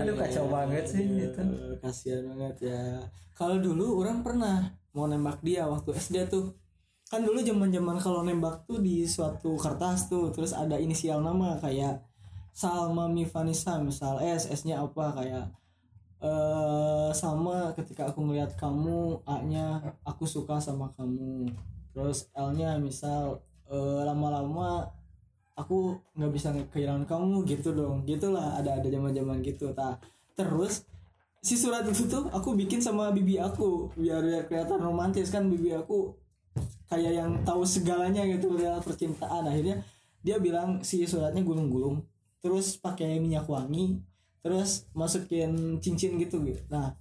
Aduh 0.00 0.16
kacau 0.16 0.48
banget 0.48 0.84
sih 0.88 1.04
Iya, 1.04 1.28
itu 1.28 1.42
kasihan 1.84 2.24
banget 2.32 2.56
ya. 2.72 2.80
Kalau 3.36 3.56
dulu 3.60 4.00
orang 4.00 4.24
pernah 4.24 4.72
mau 4.96 5.04
nembak 5.04 5.44
dia 5.44 5.68
waktu 5.68 5.92
SD 6.00 6.16
tuh 6.32 6.56
kan 7.10 7.26
dulu 7.26 7.42
zaman 7.42 7.74
zaman 7.74 7.98
kalau 7.98 8.22
nembak 8.22 8.62
tuh 8.70 8.78
di 8.78 9.02
suatu 9.02 9.58
kertas 9.58 10.06
tuh 10.06 10.30
terus 10.30 10.54
ada 10.54 10.78
inisial 10.78 11.18
nama 11.18 11.58
kayak 11.58 12.06
Salma 12.54 13.10
Mivanisa 13.10 13.78
misal 13.82 14.22
S 14.22 14.46
S 14.46 14.62
nya 14.66 14.82
apa 14.82 15.14
kayak 15.18 15.46
eh 16.20 17.10
sama 17.16 17.72
ketika 17.72 18.12
aku 18.12 18.20
ngelihat 18.26 18.52
kamu 18.58 19.24
A 19.24 19.40
nya 19.40 19.80
aku 20.04 20.28
suka 20.28 20.60
sama 20.60 20.92
kamu. 20.92 21.48
Terus 21.96 22.28
L 22.36 22.52
nya 22.52 22.76
misal 22.76 23.40
eh, 23.70 24.02
lama-lama 24.04 24.84
aku 25.56 25.96
nggak 26.14 26.32
bisa 26.34 26.52
kehilangan 26.68 27.08
kamu 27.08 27.48
gitu 27.48 27.72
dong. 27.72 28.04
Gitulah 28.04 28.60
ada 28.60 28.76
ada 28.76 28.88
zaman 28.90 29.16
zaman 29.16 29.40
gitu. 29.40 29.72
Tak 29.72 30.04
terus 30.36 30.84
si 31.40 31.56
surat 31.56 31.88
itu 31.88 32.04
tuh 32.04 32.28
aku 32.28 32.52
bikin 32.52 32.84
sama 32.84 33.08
bibi 33.16 33.40
aku 33.40 33.88
biar 33.96 34.20
biar 34.20 34.44
kelihatan 34.44 34.78
romantis. 34.84 35.32
Kan 35.32 35.48
bibi 35.48 35.72
aku 35.72 36.19
kayak 36.90 37.12
yang 37.22 37.30
tahu 37.46 37.62
segalanya 37.62 38.26
gitu 38.26 38.50
dalam 38.58 38.82
percintaan. 38.82 39.46
Akhirnya 39.46 39.86
dia 40.20 40.36
bilang 40.36 40.82
si 40.84 41.06
suratnya 41.06 41.40
gulung-gulung 41.40 42.04
terus 42.40 42.76
pakai 42.76 43.20
minyak 43.20 43.48
wangi 43.48 44.00
terus 44.40 44.88
masukin 44.96 45.76
cincin 45.80 46.16
gitu 46.16 46.40
gitu 46.44 46.60
nah 46.72 46.96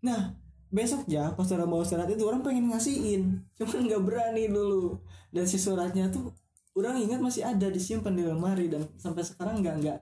nah 0.00 0.32
besoknya 0.74 1.30
pas 1.38 1.46
orang 1.54 1.70
bawa 1.70 1.84
surat 1.86 2.08
itu 2.10 2.24
orang 2.26 2.42
pengen 2.42 2.66
ngasihin 2.66 3.38
cuman 3.54 3.86
nggak 3.86 4.02
berani 4.02 4.50
dulu. 4.50 4.98
Dan 5.30 5.46
si 5.46 5.54
suratnya 5.54 6.10
tuh 6.10 6.34
orang 6.74 6.98
ingat 6.98 7.22
masih 7.22 7.46
ada 7.46 7.70
disimpan 7.70 8.10
di 8.10 8.26
lemari 8.26 8.66
dan 8.66 8.82
sampai 8.98 9.22
sekarang 9.22 9.62
nggak 9.62 9.74
nggak 9.82 9.98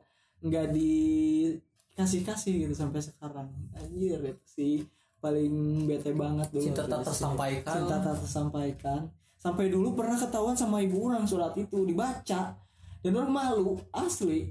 nggak 0.48 0.66
dikasih 0.72 2.24
kasih 2.24 2.54
gitu 2.64 2.74
sampai 2.76 3.04
sekarang. 3.04 3.52
Anjir 3.76 4.20
itu 4.24 4.44
sih 4.48 4.76
paling 5.22 5.86
bete 5.86 6.10
banget 6.10 6.50
dulu 6.50 6.66
cinta 6.66 6.82
tak 6.90 7.06
tersampaikan. 7.06 7.74
Cinta 7.78 7.96
tak 8.02 8.14
tersampaikan. 8.18 9.00
Sampai 9.38 9.70
dulu 9.70 9.94
pernah 9.94 10.18
ketahuan 10.18 10.58
sama 10.58 10.82
ibu 10.82 11.06
orang 11.06 11.22
surat 11.22 11.54
itu 11.54 11.86
dibaca. 11.86 12.58
Dan 13.02 13.12
orang 13.14 13.30
malu 13.30 13.78
asli. 13.94 14.50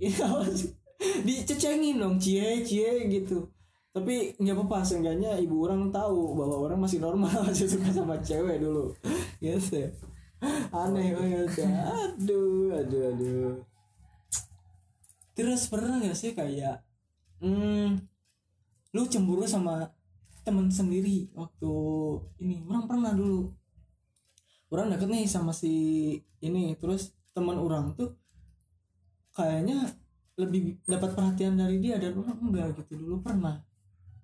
Dicecengin 1.27 1.99
dong 1.99 2.15
cie 2.15 2.63
cie 2.63 3.11
gitu. 3.11 3.51
Tapi 3.91 4.39
nggak 4.39 4.55
apa-apa 4.55 4.87
seenggaknya 4.87 5.35
ibu 5.43 5.67
orang 5.67 5.91
tahu 5.91 6.39
bahwa 6.39 6.55
orang 6.63 6.79
masih 6.79 7.03
normal 7.03 7.35
masih 7.51 7.67
suka 7.67 7.91
sama 7.91 8.15
cewek 8.23 8.63
dulu. 8.63 8.95
Gitu 9.43 9.91
aneh 10.73 11.13
banget 11.13 11.61
ya. 11.61 11.69
aduh 11.93 12.73
aduh 12.73 13.01
aduh. 13.13 13.53
Terus 15.37 15.69
pernah 15.69 16.01
gak 16.01 16.17
sih 16.17 16.33
kayak 16.33 16.81
hmm, 17.39 18.01
lu 18.91 19.01
cemburu 19.07 19.45
sama 19.45 19.93
temen 20.41 20.67
sendiri 20.69 21.29
waktu 21.37 21.73
ini. 22.41 22.65
Orang 22.65 22.89
pernah 22.89 23.13
dulu. 23.13 23.53
Orang 24.71 24.89
deket 24.89 25.09
nih 25.09 25.25
sama 25.29 25.53
si 25.53 25.73
ini. 26.41 26.73
Terus 26.77 27.13
teman 27.31 27.57
orang 27.59 27.93
tuh 27.95 28.15
kayaknya 29.31 29.87
lebih 30.39 30.81
dapat 30.87 31.13
perhatian 31.13 31.55
dari 31.55 31.77
dia 31.77 32.01
dan 32.01 32.17
orang 32.17 32.37
enggak 32.41 32.73
gitu. 32.81 32.97
Dulu 32.97 33.21
pernah. 33.21 33.61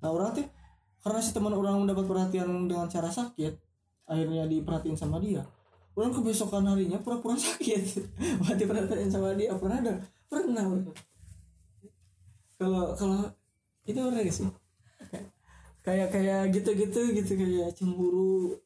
Nah 0.01 0.09
orang 0.09 0.33
tuh 0.33 0.47
karena 1.05 1.19
si 1.21 1.31
teman 1.31 1.53
orang 1.53 1.85
mendapat 1.85 2.05
perhatian 2.09 2.67
dengan 2.67 2.89
cara 2.89 3.07
sakit 3.13 3.53
akhirnya 4.07 4.47
diperhatiin 4.47 4.97
sama 4.97 5.19
dia. 5.21 5.45
Orang 5.97 6.13
kebesokan 6.13 6.65
harinya 6.69 7.01
pura-pura 7.01 7.37
sakit. 7.47 7.81
Buat 8.41 8.57
diperhatiin 8.57 9.11
sama 9.11 9.33
dia. 9.33 9.53
Pernah 9.53 9.77
ada? 9.81 9.93
Pernah. 10.29 10.63
Orang. 10.65 10.95
kalau 12.57 12.97
kalau 12.97 13.21
itu 13.85 14.01
gak 14.01 14.33
sih 14.33 14.49
kayak 15.87 16.11
kayak 16.11 16.51
gitu-gitu 16.51 17.15
gitu 17.15 17.31
kayak 17.39 17.71
cemburu. 17.79 18.59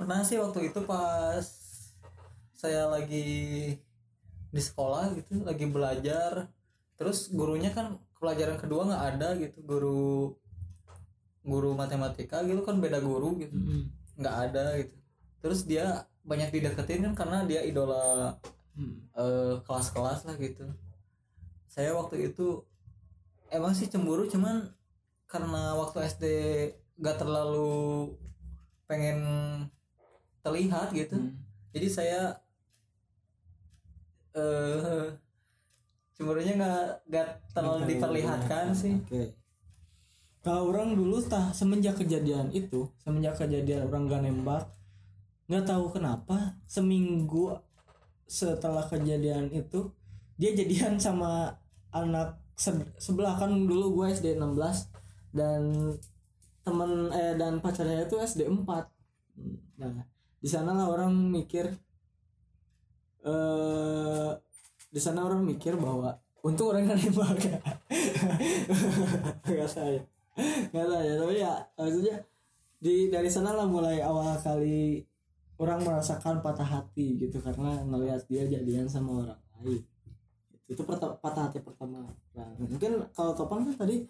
Pernah 0.00 0.24
sih 0.24 0.40
waktu 0.40 0.72
itu 0.72 0.80
pas 0.88 1.44
saya 2.56 2.88
lagi 2.88 3.76
di 4.48 4.62
sekolah 4.64 5.12
gitu 5.20 5.44
lagi 5.44 5.68
belajar. 5.68 6.48
Terus 6.96 7.28
gurunya 7.28 7.76
kan 7.76 8.00
pelajaran 8.16 8.56
kedua 8.56 8.88
nggak 8.88 9.04
ada 9.12 9.28
gitu 9.36 9.60
guru 9.60 10.32
guru 11.44 11.76
matematika 11.76 12.40
gitu 12.48 12.64
kan 12.64 12.80
beda 12.80 13.04
guru 13.04 13.36
gitu. 13.36 13.52
Nggak 14.16 14.36
ada 14.48 14.80
gitu. 14.80 14.96
Terus 15.44 15.68
dia 15.68 16.08
banyak 16.24 16.56
dideketin 16.56 17.04
kan 17.04 17.12
karena 17.12 17.44
dia 17.44 17.60
idola 17.68 18.32
Mm. 18.76 19.08
eh, 19.16 19.54
kelas-kelas 19.64 20.28
lah 20.28 20.36
gitu. 20.36 20.68
Saya 21.64 21.96
waktu 21.96 22.28
itu 22.28 22.60
emang 23.48 23.72
sih 23.72 23.88
cemburu 23.88 24.28
cuman 24.28 24.68
karena 25.26 25.74
waktu 25.74 26.06
SD 26.06 26.24
gak 26.96 27.18
terlalu 27.18 28.14
pengen 28.86 29.18
terlihat 30.40 30.94
gitu 30.94 31.18
Mm. 31.18 31.34
jadi 31.74 31.88
saya 31.90 32.20
eh 34.36 35.06
cemburunya 36.16 36.56
nggak 36.56 36.80
nggak 37.08 37.28
terlalu 37.52 37.76
Nggak 37.82 37.90
diperlihatkan 37.92 38.66
sih 38.72 38.94
Oke. 39.02 39.24
Kalau 40.40 40.70
orang 40.70 40.94
dulu 40.94 41.18
tah 41.26 41.50
semenjak 41.50 41.98
kejadian 41.98 42.54
itu, 42.54 42.86
semenjak 43.02 43.34
kejadian 43.34 43.90
orang 43.90 44.06
gak 44.06 44.22
nembak, 44.22 44.62
nggak 45.50 45.66
tahu 45.66 45.90
kenapa 45.90 46.54
seminggu 46.70 47.58
setelah 48.30 48.86
kejadian 48.86 49.50
itu 49.50 49.90
dia 50.38 50.54
jadian 50.54 51.02
sama 51.02 51.58
anak 51.90 52.38
se- 52.54 52.94
sebelah 52.94 53.34
kan 53.34 53.50
dulu 53.50 53.98
gue 53.98 54.14
SD 54.14 54.38
16 54.38 54.95
dan 55.36 55.92
temen 56.64 57.12
eh 57.12 57.36
dan 57.38 57.60
pacarnya 57.60 58.08
itu 58.08 58.16
SD 58.18 58.48
4 58.48 58.64
nah 59.76 60.02
di 60.40 60.48
sana 60.48 60.72
lah 60.72 60.88
orang 60.88 61.12
mikir 61.12 61.68
eh 63.22 64.30
di 64.90 65.00
sana 65.02 65.28
orang 65.28 65.44
mikir 65.44 65.76
bahwa 65.76 66.16
untung 66.46 66.70
orang 66.70 66.86
gak 66.88 67.02
nembak. 67.02 67.36
Nggak 69.44 69.68
saya 69.68 70.00
nggak 70.36 70.86
saya 70.92 71.12
tapi 71.16 71.40
ya 71.40 71.52
maksudnya 71.80 72.16
di 72.76 73.08
dari 73.08 73.24
sana 73.24 73.56
lah 73.56 73.64
mulai 73.64 74.04
awal 74.04 74.36
kali 74.36 75.00
orang 75.56 75.80
merasakan 75.80 76.44
patah 76.44 76.68
hati 76.68 77.16
gitu 77.16 77.40
karena 77.40 77.80
ngelihat 77.88 78.28
dia 78.28 78.44
jadian 78.44 78.84
sama 78.84 79.24
orang 79.24 79.40
lain. 79.64 79.80
Itu 80.68 80.84
perta- 80.84 81.16
patah 81.16 81.48
hati 81.48 81.64
pertama. 81.64 82.04
Nah, 82.36 82.48
mungkin 82.60 83.00
kalau 83.16 83.32
Topan 83.32 83.64
kan 83.64 83.88
tadi 83.88 84.04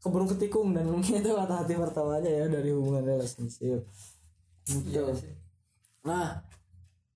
keburu 0.00 0.26
ketikung 0.32 0.72
dan 0.72 0.88
mungkin 0.92 1.20
itu 1.20 1.30
patah 1.32 1.64
hati 1.64 1.76
pertamanya 1.76 2.30
ya 2.30 2.44
dari 2.48 2.72
hubungan 2.72 3.04
relationship 3.04 3.84
gitu 4.66 5.00
Iya. 5.00 5.34
Nah, 6.00 6.40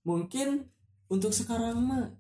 mungkin 0.05 0.69
untuk 1.09 1.33
sekarang 1.33 1.81
mah 1.81 2.13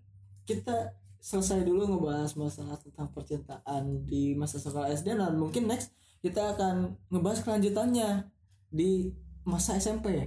kita 0.48 0.96
selesai 1.20 1.64
dulu 1.64 1.88
ngebahas 1.88 2.36
masalah 2.36 2.76
tentang 2.76 3.08
percintaan 3.12 4.04
di 4.04 4.36
masa 4.36 4.60
sekolah 4.60 4.92
SD 4.92 5.16
dan 5.16 5.36
mungkin 5.40 5.68
next 5.68 5.92
kita 6.20 6.56
akan 6.56 6.96
ngebahas 7.08 7.40
kelanjutannya 7.44 8.28
di 8.68 9.12
masa 9.44 9.76
SMP 9.76 10.06
ya. 10.16 10.26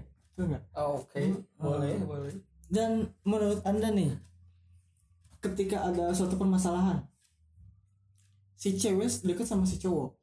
Oh, 0.77 1.01
oke 1.01 1.17
boleh 1.58 1.98
boleh 2.06 2.29
Dan 2.70 3.10
menurut 3.25 3.65
Anda 3.65 3.89
nih 3.89 4.13
ketika 5.41 5.89
ada 5.89 6.13
suatu 6.13 6.38
permasalahan 6.38 7.01
si 8.58 8.74
cewek 8.77 9.25
deket 9.25 9.46
sama 9.46 9.65
si 9.65 9.77
cowok. 9.77 10.17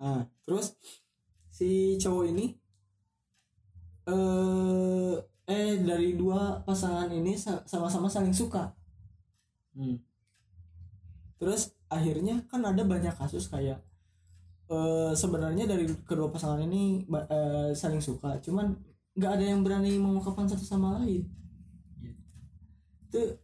Nah, 0.00 0.20
terus 0.44 0.66
si 1.56 1.96
cowok 2.02 2.24
ini 2.32 2.46
eh 4.08 5.14
eh 5.50 5.70
dari 5.88 6.08
dua 6.20 6.62
pasangan 6.66 7.08
ini 7.10 7.32
sa- 7.44 7.64
sama-sama 7.66 8.08
saling 8.10 8.34
suka. 8.36 8.70
Hmm. 9.74 9.96
Terus 11.40 11.72
akhirnya 11.90 12.44
kan 12.50 12.60
ada 12.62 12.82
banyak 12.84 13.14
kasus 13.16 13.48
kayak 13.50 13.78
eh 14.72 15.12
sebenarnya 15.14 15.64
dari 15.70 15.86
kedua 16.08 16.28
pasangan 16.34 16.60
ini 16.68 17.06
eh, 17.08 17.70
saling 17.76 18.02
suka, 18.02 18.38
cuman 18.44 18.66
nggak 19.18 19.32
ada 19.36 19.44
yang 19.52 19.60
berani 19.66 19.98
mengungkapkan 20.00 20.46
satu 20.50 20.64
sama 20.66 21.00
lain. 21.02 21.24
Itu 23.10 23.38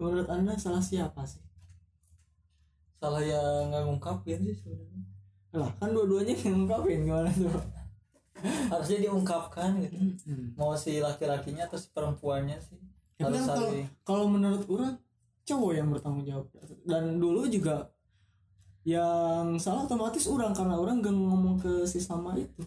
menurut 0.00 0.28
anda 0.36 0.54
salah 0.64 0.78
siapa 0.88 1.22
sih? 1.30 1.42
salah 3.00 3.22
yang 3.30 3.70
nggak 3.70 3.82
ngungkapin 3.86 4.38
sih 4.46 4.56
sebenarnya 4.60 5.02
Lah. 5.54 5.70
Kan 5.78 5.94
dua-duanya 5.94 6.34
yang 6.34 6.66
ngungkapin 6.66 7.06
gimana 7.06 7.30
tuh? 7.30 7.54
harusnya 8.44 9.08
diungkapkan 9.08 9.80
gitu. 9.80 9.96
Mau 10.58 10.76
si 10.76 11.00
laki-lakinya 11.00 11.64
atau 11.64 11.78
si 11.80 11.88
perempuannya 11.88 12.58
sih? 12.60 12.76
Harus 13.16 13.40
kan 13.40 13.56
kalau 13.56 13.70
kalau 14.04 14.24
menurut 14.28 14.66
orang 14.68 14.98
cowok 15.46 15.72
yang 15.72 15.88
bertanggung 15.88 16.26
jawab. 16.26 16.46
Dan 16.84 17.16
dulu 17.16 17.48
juga 17.48 17.88
yang 18.84 19.56
salah 19.56 19.88
otomatis 19.88 20.28
orang 20.28 20.52
karena 20.52 20.76
orang 20.76 21.00
gak 21.00 21.14
ngomong 21.14 21.56
ke 21.56 21.88
si 21.88 22.02
sama 22.02 22.36
itu. 22.36 22.60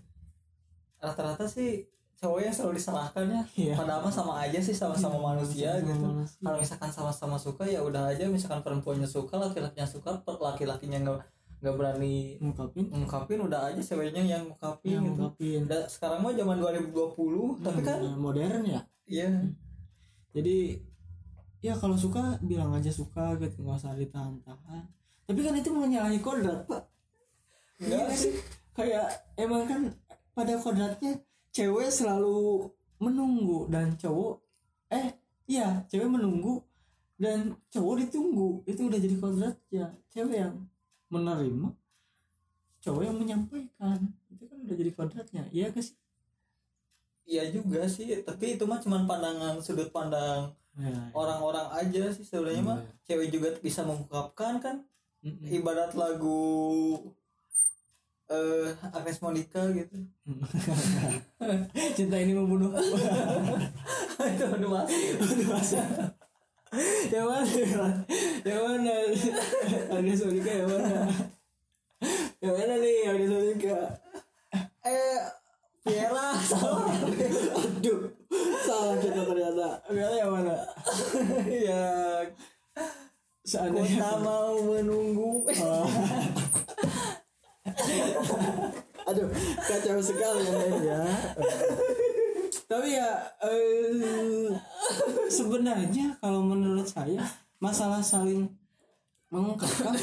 Rata-rata 0.98 1.46
sih 1.46 1.86
cowok 2.18 2.40
yang 2.42 2.54
selalu 2.56 2.74
disalahkan 2.82 3.26
ya. 3.30 3.42
Iya. 3.54 3.74
padahal 3.78 4.02
mah 4.02 4.10
sama 4.10 4.34
aja 4.42 4.58
sih 4.58 4.74
sama-sama 4.74 5.22
manusia 5.22 5.78
Sama-sama 5.78 5.94
gitu. 5.94 6.06
manusia. 6.10 6.40
kalau 6.42 6.58
misalkan 6.58 6.90
sama-sama 6.90 7.38
suka 7.38 7.70
ya 7.70 7.86
udah 7.86 8.10
aja. 8.10 8.26
Misalkan 8.26 8.66
perempuannya 8.66 9.06
suka 9.06 9.38
laki-lakinya 9.38 9.86
suka 9.86 10.18
per- 10.26 10.42
laki-lakinya 10.42 10.98
nggak 11.06 11.22
nggak 11.58 11.74
berani 11.74 12.38
ngungkapin? 12.38 12.86
ngungkapin 12.94 13.40
udah 13.42 13.60
aja 13.74 13.82
ceweknya 13.82 14.22
yang 14.22 14.44
ngungkapin 14.46 14.94
yang 14.94 15.04
gitu. 15.04 15.18
ngungkapin. 15.18 15.62
Udah, 15.66 15.84
sekarang 15.90 16.20
mah 16.22 16.34
zaman 16.38 16.58
2020 16.62 17.66
tapi 17.66 17.82
kan 17.82 17.98
Hmm, 17.98 18.18
modern 18.22 18.62
ya? 18.66 18.82
Iya. 19.10 19.30
Jadi 20.38 20.58
ya 21.66 21.74
kalau 21.74 21.98
suka 21.98 22.38
bilang 22.46 22.70
aja 22.78 22.94
suka 22.94 23.34
gitu 23.42 23.66
nggak 23.66 23.80
usah 23.82 23.98
ditahan-tahan. 23.98 24.86
Tapi 25.26 25.40
kan 25.42 25.54
itu 25.58 25.70
menyalahi 25.74 26.20
kodrat 26.22 26.64
pak. 26.70 26.86
Enggak 27.82 28.06
Iya 28.10 28.16
sih? 28.16 28.34
Kayak 28.78 29.08
emang 29.34 29.66
kan 29.66 29.82
pada 30.38 30.54
kodratnya 30.62 31.18
cewek 31.50 31.90
selalu 31.90 32.70
menunggu 33.02 33.66
dan 33.70 33.98
cowok 33.98 34.42
eh 34.94 35.14
iya 35.50 35.82
cewek 35.90 36.06
menunggu 36.06 36.62
dan 37.18 37.58
cowok 37.74 38.06
ditunggu. 38.06 38.62
Itu 38.70 38.86
udah 38.94 39.00
jadi 39.02 39.16
kodratnya 39.18 39.86
cewek 40.14 40.38
yang 40.38 40.54
menerima 41.08 41.70
cowok 42.84 43.04
yang 43.04 43.18
menyampaikan. 43.20 44.00
Itu 44.32 44.44
kan 44.48 44.58
udah 44.64 44.76
jadi 44.76 44.92
kodratnya. 44.96 45.44
Iya 45.52 45.70
guys 45.72 45.96
iya 47.28 47.44
juga 47.52 47.84
sih 47.92 48.24
tapi 48.24 48.56
itu 48.56 48.64
mah 48.64 48.80
cuman 48.80 49.04
pandangan 49.04 49.60
sudut 49.60 49.92
pandang 49.92 50.48
ya, 50.80 51.12
orang-orang 51.12 51.68
aja 51.76 52.08
sih 52.16 52.24
sebenarnya 52.24 52.64
mah. 52.64 52.80
Cewek 53.04 53.28
juga 53.32 53.52
bisa 53.60 53.84
mengungkapkan 53.84 54.64
kan? 54.64 54.78
Mm-mm. 55.26 55.50
ibarat 55.50 55.98
lagu 55.98 56.96
eh 58.28 58.70
Agnes 58.92 59.20
Monica 59.24 59.64
gitu. 59.72 59.98
Cinta 61.98 62.20
ini 62.20 62.36
membunuh. 62.36 62.72
Itu 64.36 64.46
udah 64.46 64.84
yang 67.14 67.28
mana 67.32 67.64
yang 68.44 68.62
mana? 68.64 68.94
Ada 69.94 70.14
Sonika 70.20 70.52
yang 70.52 70.70
mana? 70.70 71.00
Yang 72.44 72.54
mana 72.60 72.74
nih 72.84 72.96
ada 73.08 73.26
Sonika? 73.26 73.80
Eh 74.84 75.20
Piera 75.88 76.36
salah. 76.44 76.92
Aduh 77.56 78.12
salah 78.68 78.96
kita 79.00 79.22
ternyata. 79.24 79.70
Piala 79.88 80.16
yang 80.20 80.32
mana? 80.36 80.56
Ya 81.48 81.86
seandainya 83.48 84.04
kota 84.04 84.20
mau 84.20 84.60
menunggu. 84.60 85.48
Oh. 85.64 85.88
aduh 89.08 89.32
kacau 89.64 90.04
sekali 90.04 90.44
ya 90.44 90.68
ya 90.84 91.00
tapi 92.68 93.00
ya 93.00 93.10
eh, 93.48 94.52
sebenarnya 95.32 96.20
kalau 96.20 96.44
menurut 96.44 96.84
saya 96.84 97.24
masalah 97.64 98.04
saling 98.04 98.52
mengungkapkan 99.32 99.96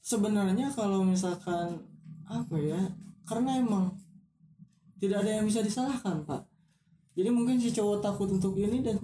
sebenarnya 0.00 0.72
kalau 0.72 1.04
misalkan 1.04 1.84
apa 2.24 2.56
ya 2.56 2.80
karena 3.28 3.60
emang 3.60 3.92
tidak 5.00 5.20
ada 5.24 5.40
yang 5.40 5.44
bisa 5.44 5.60
disalahkan 5.60 6.24
pak. 6.24 6.48
Jadi 7.14 7.28
mungkin 7.28 7.60
si 7.60 7.70
cowok 7.70 8.00
takut 8.00 8.28
untuk 8.32 8.56
ini 8.56 8.80
dan 8.80 8.96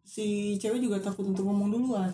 si 0.00 0.56
cewek 0.56 0.80
juga 0.80 1.00
takut 1.00 1.28
untuk 1.28 1.44
ngomong 1.44 1.68
duluan. 1.68 2.12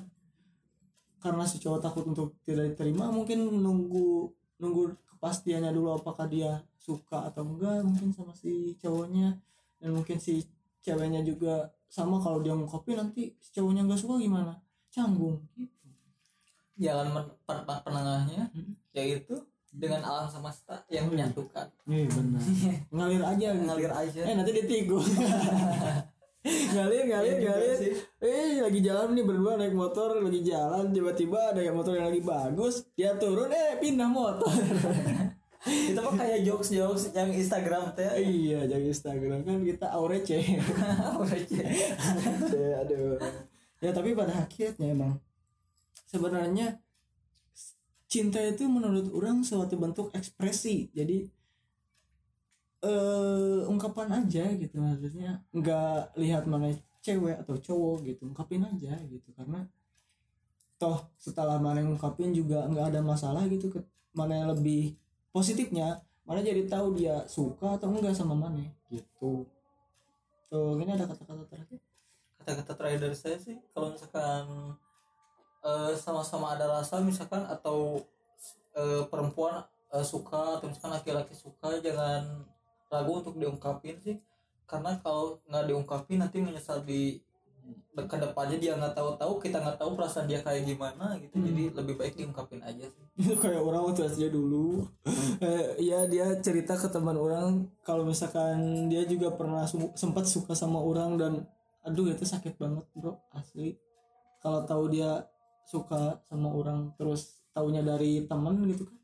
Karena 1.22 1.46
si 1.46 1.62
cowok 1.62 1.80
takut 1.80 2.04
untuk 2.10 2.34
tidak 2.42 2.74
diterima 2.74 3.06
mungkin 3.14 3.46
nunggu 3.50 4.34
nunggu 4.60 4.98
kepastiannya 5.14 5.70
dulu 5.72 6.00
apakah 6.00 6.26
dia 6.26 6.58
suka 6.80 7.28
atau 7.28 7.44
enggak 7.44 7.84
mungkin 7.86 8.10
sama 8.10 8.34
si 8.34 8.74
cowoknya 8.80 9.36
dan 9.80 9.90
mungkin 9.90 10.16
si 10.16 10.44
ceweknya 10.78 11.20
juga 11.20 11.54
sama 11.86 12.16
kalau 12.16 12.38
dia 12.38 12.52
ngungkapin 12.52 12.94
nanti 12.94 13.34
si 13.36 13.50
cowoknya 13.50 13.82
nggak 13.82 13.98
suka 13.98 14.14
gimana? 14.16 14.52
Canggung. 14.88 15.40
Gitu 15.52 15.72
jalan 16.76 17.12
pen- 17.12 17.36
pen- 17.60 17.82
penengahnya 17.82 18.48
Hmm. 18.50 18.72
yaitu 18.90 19.36
dengan 19.70 20.00
alam 20.00 20.24
semesta 20.24 20.80
yang 20.88 21.06
menyatukan. 21.06 21.68
Iya 21.84 22.08
benar. 22.08 22.40
Ngalir 22.90 23.22
aja 23.22 23.46
gitu. 23.52 23.62
ngalir 23.62 23.92
aja. 23.92 24.20
Eh 24.22 24.34
nanti 24.34 24.52
ditikung 24.54 25.04
ngalir 26.72 27.04
ngalir 27.04 27.36
Iya 27.36 27.44
ngalir. 27.46 27.76
sih. 27.76 27.92
eh 28.18 28.64
lagi 28.64 28.80
jalan 28.80 29.12
nih 29.12 29.22
berdua 29.22 29.52
naik 29.54 29.74
motor 29.74 30.16
lagi 30.16 30.40
jalan 30.40 30.88
tiba-tiba 30.88 31.52
ada 31.52 31.60
yang 31.60 31.76
motor 31.76 31.92
yang 31.92 32.08
lagi 32.08 32.24
bagus 32.24 32.88
dia 32.94 33.12
turun 33.14 33.52
eh 33.52 33.76
pindah 33.76 34.08
motor 34.08 34.48
itu 35.92 36.00
mah 36.00 36.14
kayak 36.16 36.40
jokes 36.40 36.72
jokes 36.72 37.12
yang 37.12 37.28
Instagram 37.28 37.92
teh. 37.92 38.08
Iya 38.16 38.64
jadi 38.64 38.84
Instagram. 38.88 39.44
Kan 39.44 39.60
kita 39.60 39.92
aurece 39.92 40.40
Aduh, 41.20 42.72
aduh. 42.80 43.20
Ya 43.80 43.90
tapi 43.92 44.16
pada 44.16 44.32
akhirnya 44.40 44.88
emang 44.88 45.20
sebenarnya 46.08 46.80
cinta 48.08 48.40
itu 48.40 48.64
menurut 48.72 49.12
orang 49.12 49.44
suatu 49.44 49.76
bentuk 49.76 50.08
ekspresi. 50.16 50.88
Jadi 50.96 51.28
eh 52.80 53.60
ungkapan 53.68 54.24
aja 54.24 54.48
gitu. 54.56 54.80
Maksudnya 54.80 55.44
nggak 55.52 56.16
lihat 56.16 56.48
mana 56.48 56.72
cewek 57.04 57.36
atau 57.44 57.60
cowok 57.60 57.96
gitu. 58.08 58.32
Ungkapin 58.32 58.64
aja 58.64 58.96
gitu. 59.04 59.28
Karena 59.36 59.68
toh 60.80 61.04
setelah 61.20 61.60
mana 61.60 61.84
ungkapin 61.84 62.32
juga 62.32 62.64
nggak 62.64 62.96
ada 62.96 63.00
masalah 63.04 63.44
gitu. 63.52 63.68
Ke 63.68 63.84
mana 64.16 64.40
yang 64.40 64.56
lebih 64.56 64.96
positifnya 65.30 66.02
mana 66.26 66.46
jadi 66.46 66.62
tahu 66.70 66.94
dia 66.94 67.26
suka 67.26 67.74
atau 67.74 67.90
enggak 67.90 68.14
sama 68.14 68.38
mana 68.38 68.62
gitu. 68.86 69.46
Tuh 70.50 70.78
ini 70.78 70.94
ada 70.94 71.06
kata-kata 71.06 71.46
terakhir? 71.50 71.78
Kata-kata 72.42 72.72
terakhir 72.78 73.00
dari 73.02 73.16
saya 73.18 73.36
sih 73.38 73.58
kalau 73.74 73.94
misalkan 73.94 74.74
eh, 75.66 75.92
sama-sama 75.98 76.54
ada 76.54 76.70
rasa 76.70 77.02
misalkan 77.02 77.42
atau 77.46 78.02
eh, 78.78 79.02
perempuan 79.10 79.66
eh, 79.90 80.06
suka 80.06 80.58
atau 80.58 80.70
misalkan 80.70 80.94
laki-laki 80.98 81.34
suka 81.34 81.82
jangan 81.82 82.46
ragu 82.90 83.12
untuk 83.22 83.34
diungkapin 83.38 83.98
sih. 83.98 84.18
Karena 84.70 84.98
kalau 85.02 85.42
nggak 85.50 85.66
diungkapin 85.66 86.22
nanti 86.22 86.38
menyesal 86.38 86.82
di 86.86 87.18
ke 87.94 88.16
depannya 88.16 88.56
dia 88.56 88.72
nggak 88.78 88.94
tahu-tahu 88.96 89.42
kita 89.42 89.60
nggak 89.60 89.76
tahu 89.76 89.98
perasaan 89.98 90.26
dia 90.30 90.40
kayak 90.40 90.64
gimana 90.64 91.18
gitu. 91.20 91.36
Jadi 91.36 91.62
lebih 91.74 91.94
baik 92.00 92.14
diungkapin 92.16 92.62
aja 92.64 92.86
sih. 92.86 93.04
Itu 93.22 93.36
kayak 93.36 93.60
orang 93.60 93.90
waktu 93.90 94.08
SD 94.08 94.32
dulu. 94.32 94.86
Eh, 95.42 95.84
ya 95.84 96.06
dia 96.06 96.32
cerita 96.40 96.78
ke 96.78 96.88
teman 96.88 97.18
orang 97.18 97.68
kalau 97.82 98.06
misalkan 98.06 98.88
dia 98.88 99.04
juga 99.04 99.34
pernah 99.34 99.66
su- 99.66 99.92
sempat 99.98 100.24
suka 100.24 100.56
sama 100.56 100.80
orang 100.80 101.20
dan 101.20 101.32
aduh 101.80 102.12
itu 102.12 102.28
sakit 102.28 102.60
banget 102.60 102.84
bro 102.92 103.16
asli. 103.32 103.76
Kalau 104.40 104.64
tahu 104.64 104.92
dia 104.92 105.24
suka 105.68 106.20
sama 106.28 106.48
orang 106.52 106.92
terus 106.96 107.40
taunya 107.52 107.80
dari 107.84 108.24
teman 108.24 108.64
gitu 108.70 108.86
kan 108.88 108.98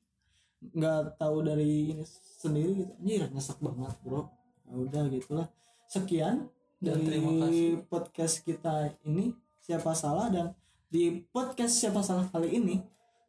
nggak 0.66 1.20
tahu 1.20 1.46
dari 1.46 1.94
ini 1.94 2.04
sendiri 2.40 2.72
gitu 2.74 2.92
anjir 2.98 3.28
nyesek 3.30 3.58
banget 3.60 3.94
bro. 4.02 4.28
Ya 4.66 4.74
udah 4.76 5.02
gitulah. 5.12 5.48
Sekian 5.86 6.50
Dan 6.76 7.02
dari 7.02 7.18
terima 7.18 7.32
kasih. 7.48 7.70
podcast 7.88 8.34
kita 8.44 8.74
ini 9.08 9.32
siapa 9.64 9.96
salah 9.96 10.28
dan 10.28 10.46
di 10.86 11.24
podcast 11.32 11.80
siapa 11.82 12.04
salah 12.04 12.28
kali 12.28 12.62
ini 12.62 12.76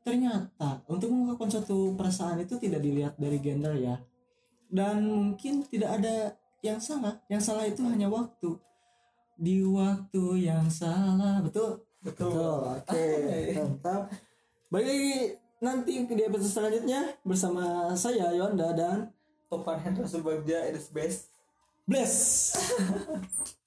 ternyata 0.04 0.84
untuk 0.88 1.12
mengungkapkan 1.12 1.60
suatu 1.60 1.92
perasaan 1.96 2.44
itu 2.44 2.56
tidak 2.60 2.80
dilihat 2.84 3.14
dari 3.16 3.40
gender 3.40 3.76
ya. 3.76 3.96
Dan 4.68 5.08
mungkin 5.08 5.64
tidak 5.68 6.00
ada 6.00 6.36
yang 6.60 6.80
salah. 6.80 7.24
Yang 7.32 7.42
salah 7.48 7.66
itu 7.68 7.84
hanya 7.88 8.12
waktu. 8.12 8.60
Di 9.40 9.64
waktu 9.64 10.24
yang 10.48 10.68
salah. 10.68 11.40
Betul? 11.40 11.84
Betul. 12.04 12.68
Oke 12.68 13.08
mantap. 13.56 14.12
Baik 14.68 15.40
nanti 15.58 16.06
di 16.06 16.24
episode 16.24 16.54
selanjutnya 16.54 17.18
bersama 17.26 17.90
saya 17.98 18.30
Yonda 18.36 18.76
dan 18.78 19.10
Topan 19.50 19.82
Hendra 19.82 20.06
Subagja 20.06 20.70
it 20.70 20.78
is 20.78 20.92
best 20.94 21.34
Bless 21.88 22.74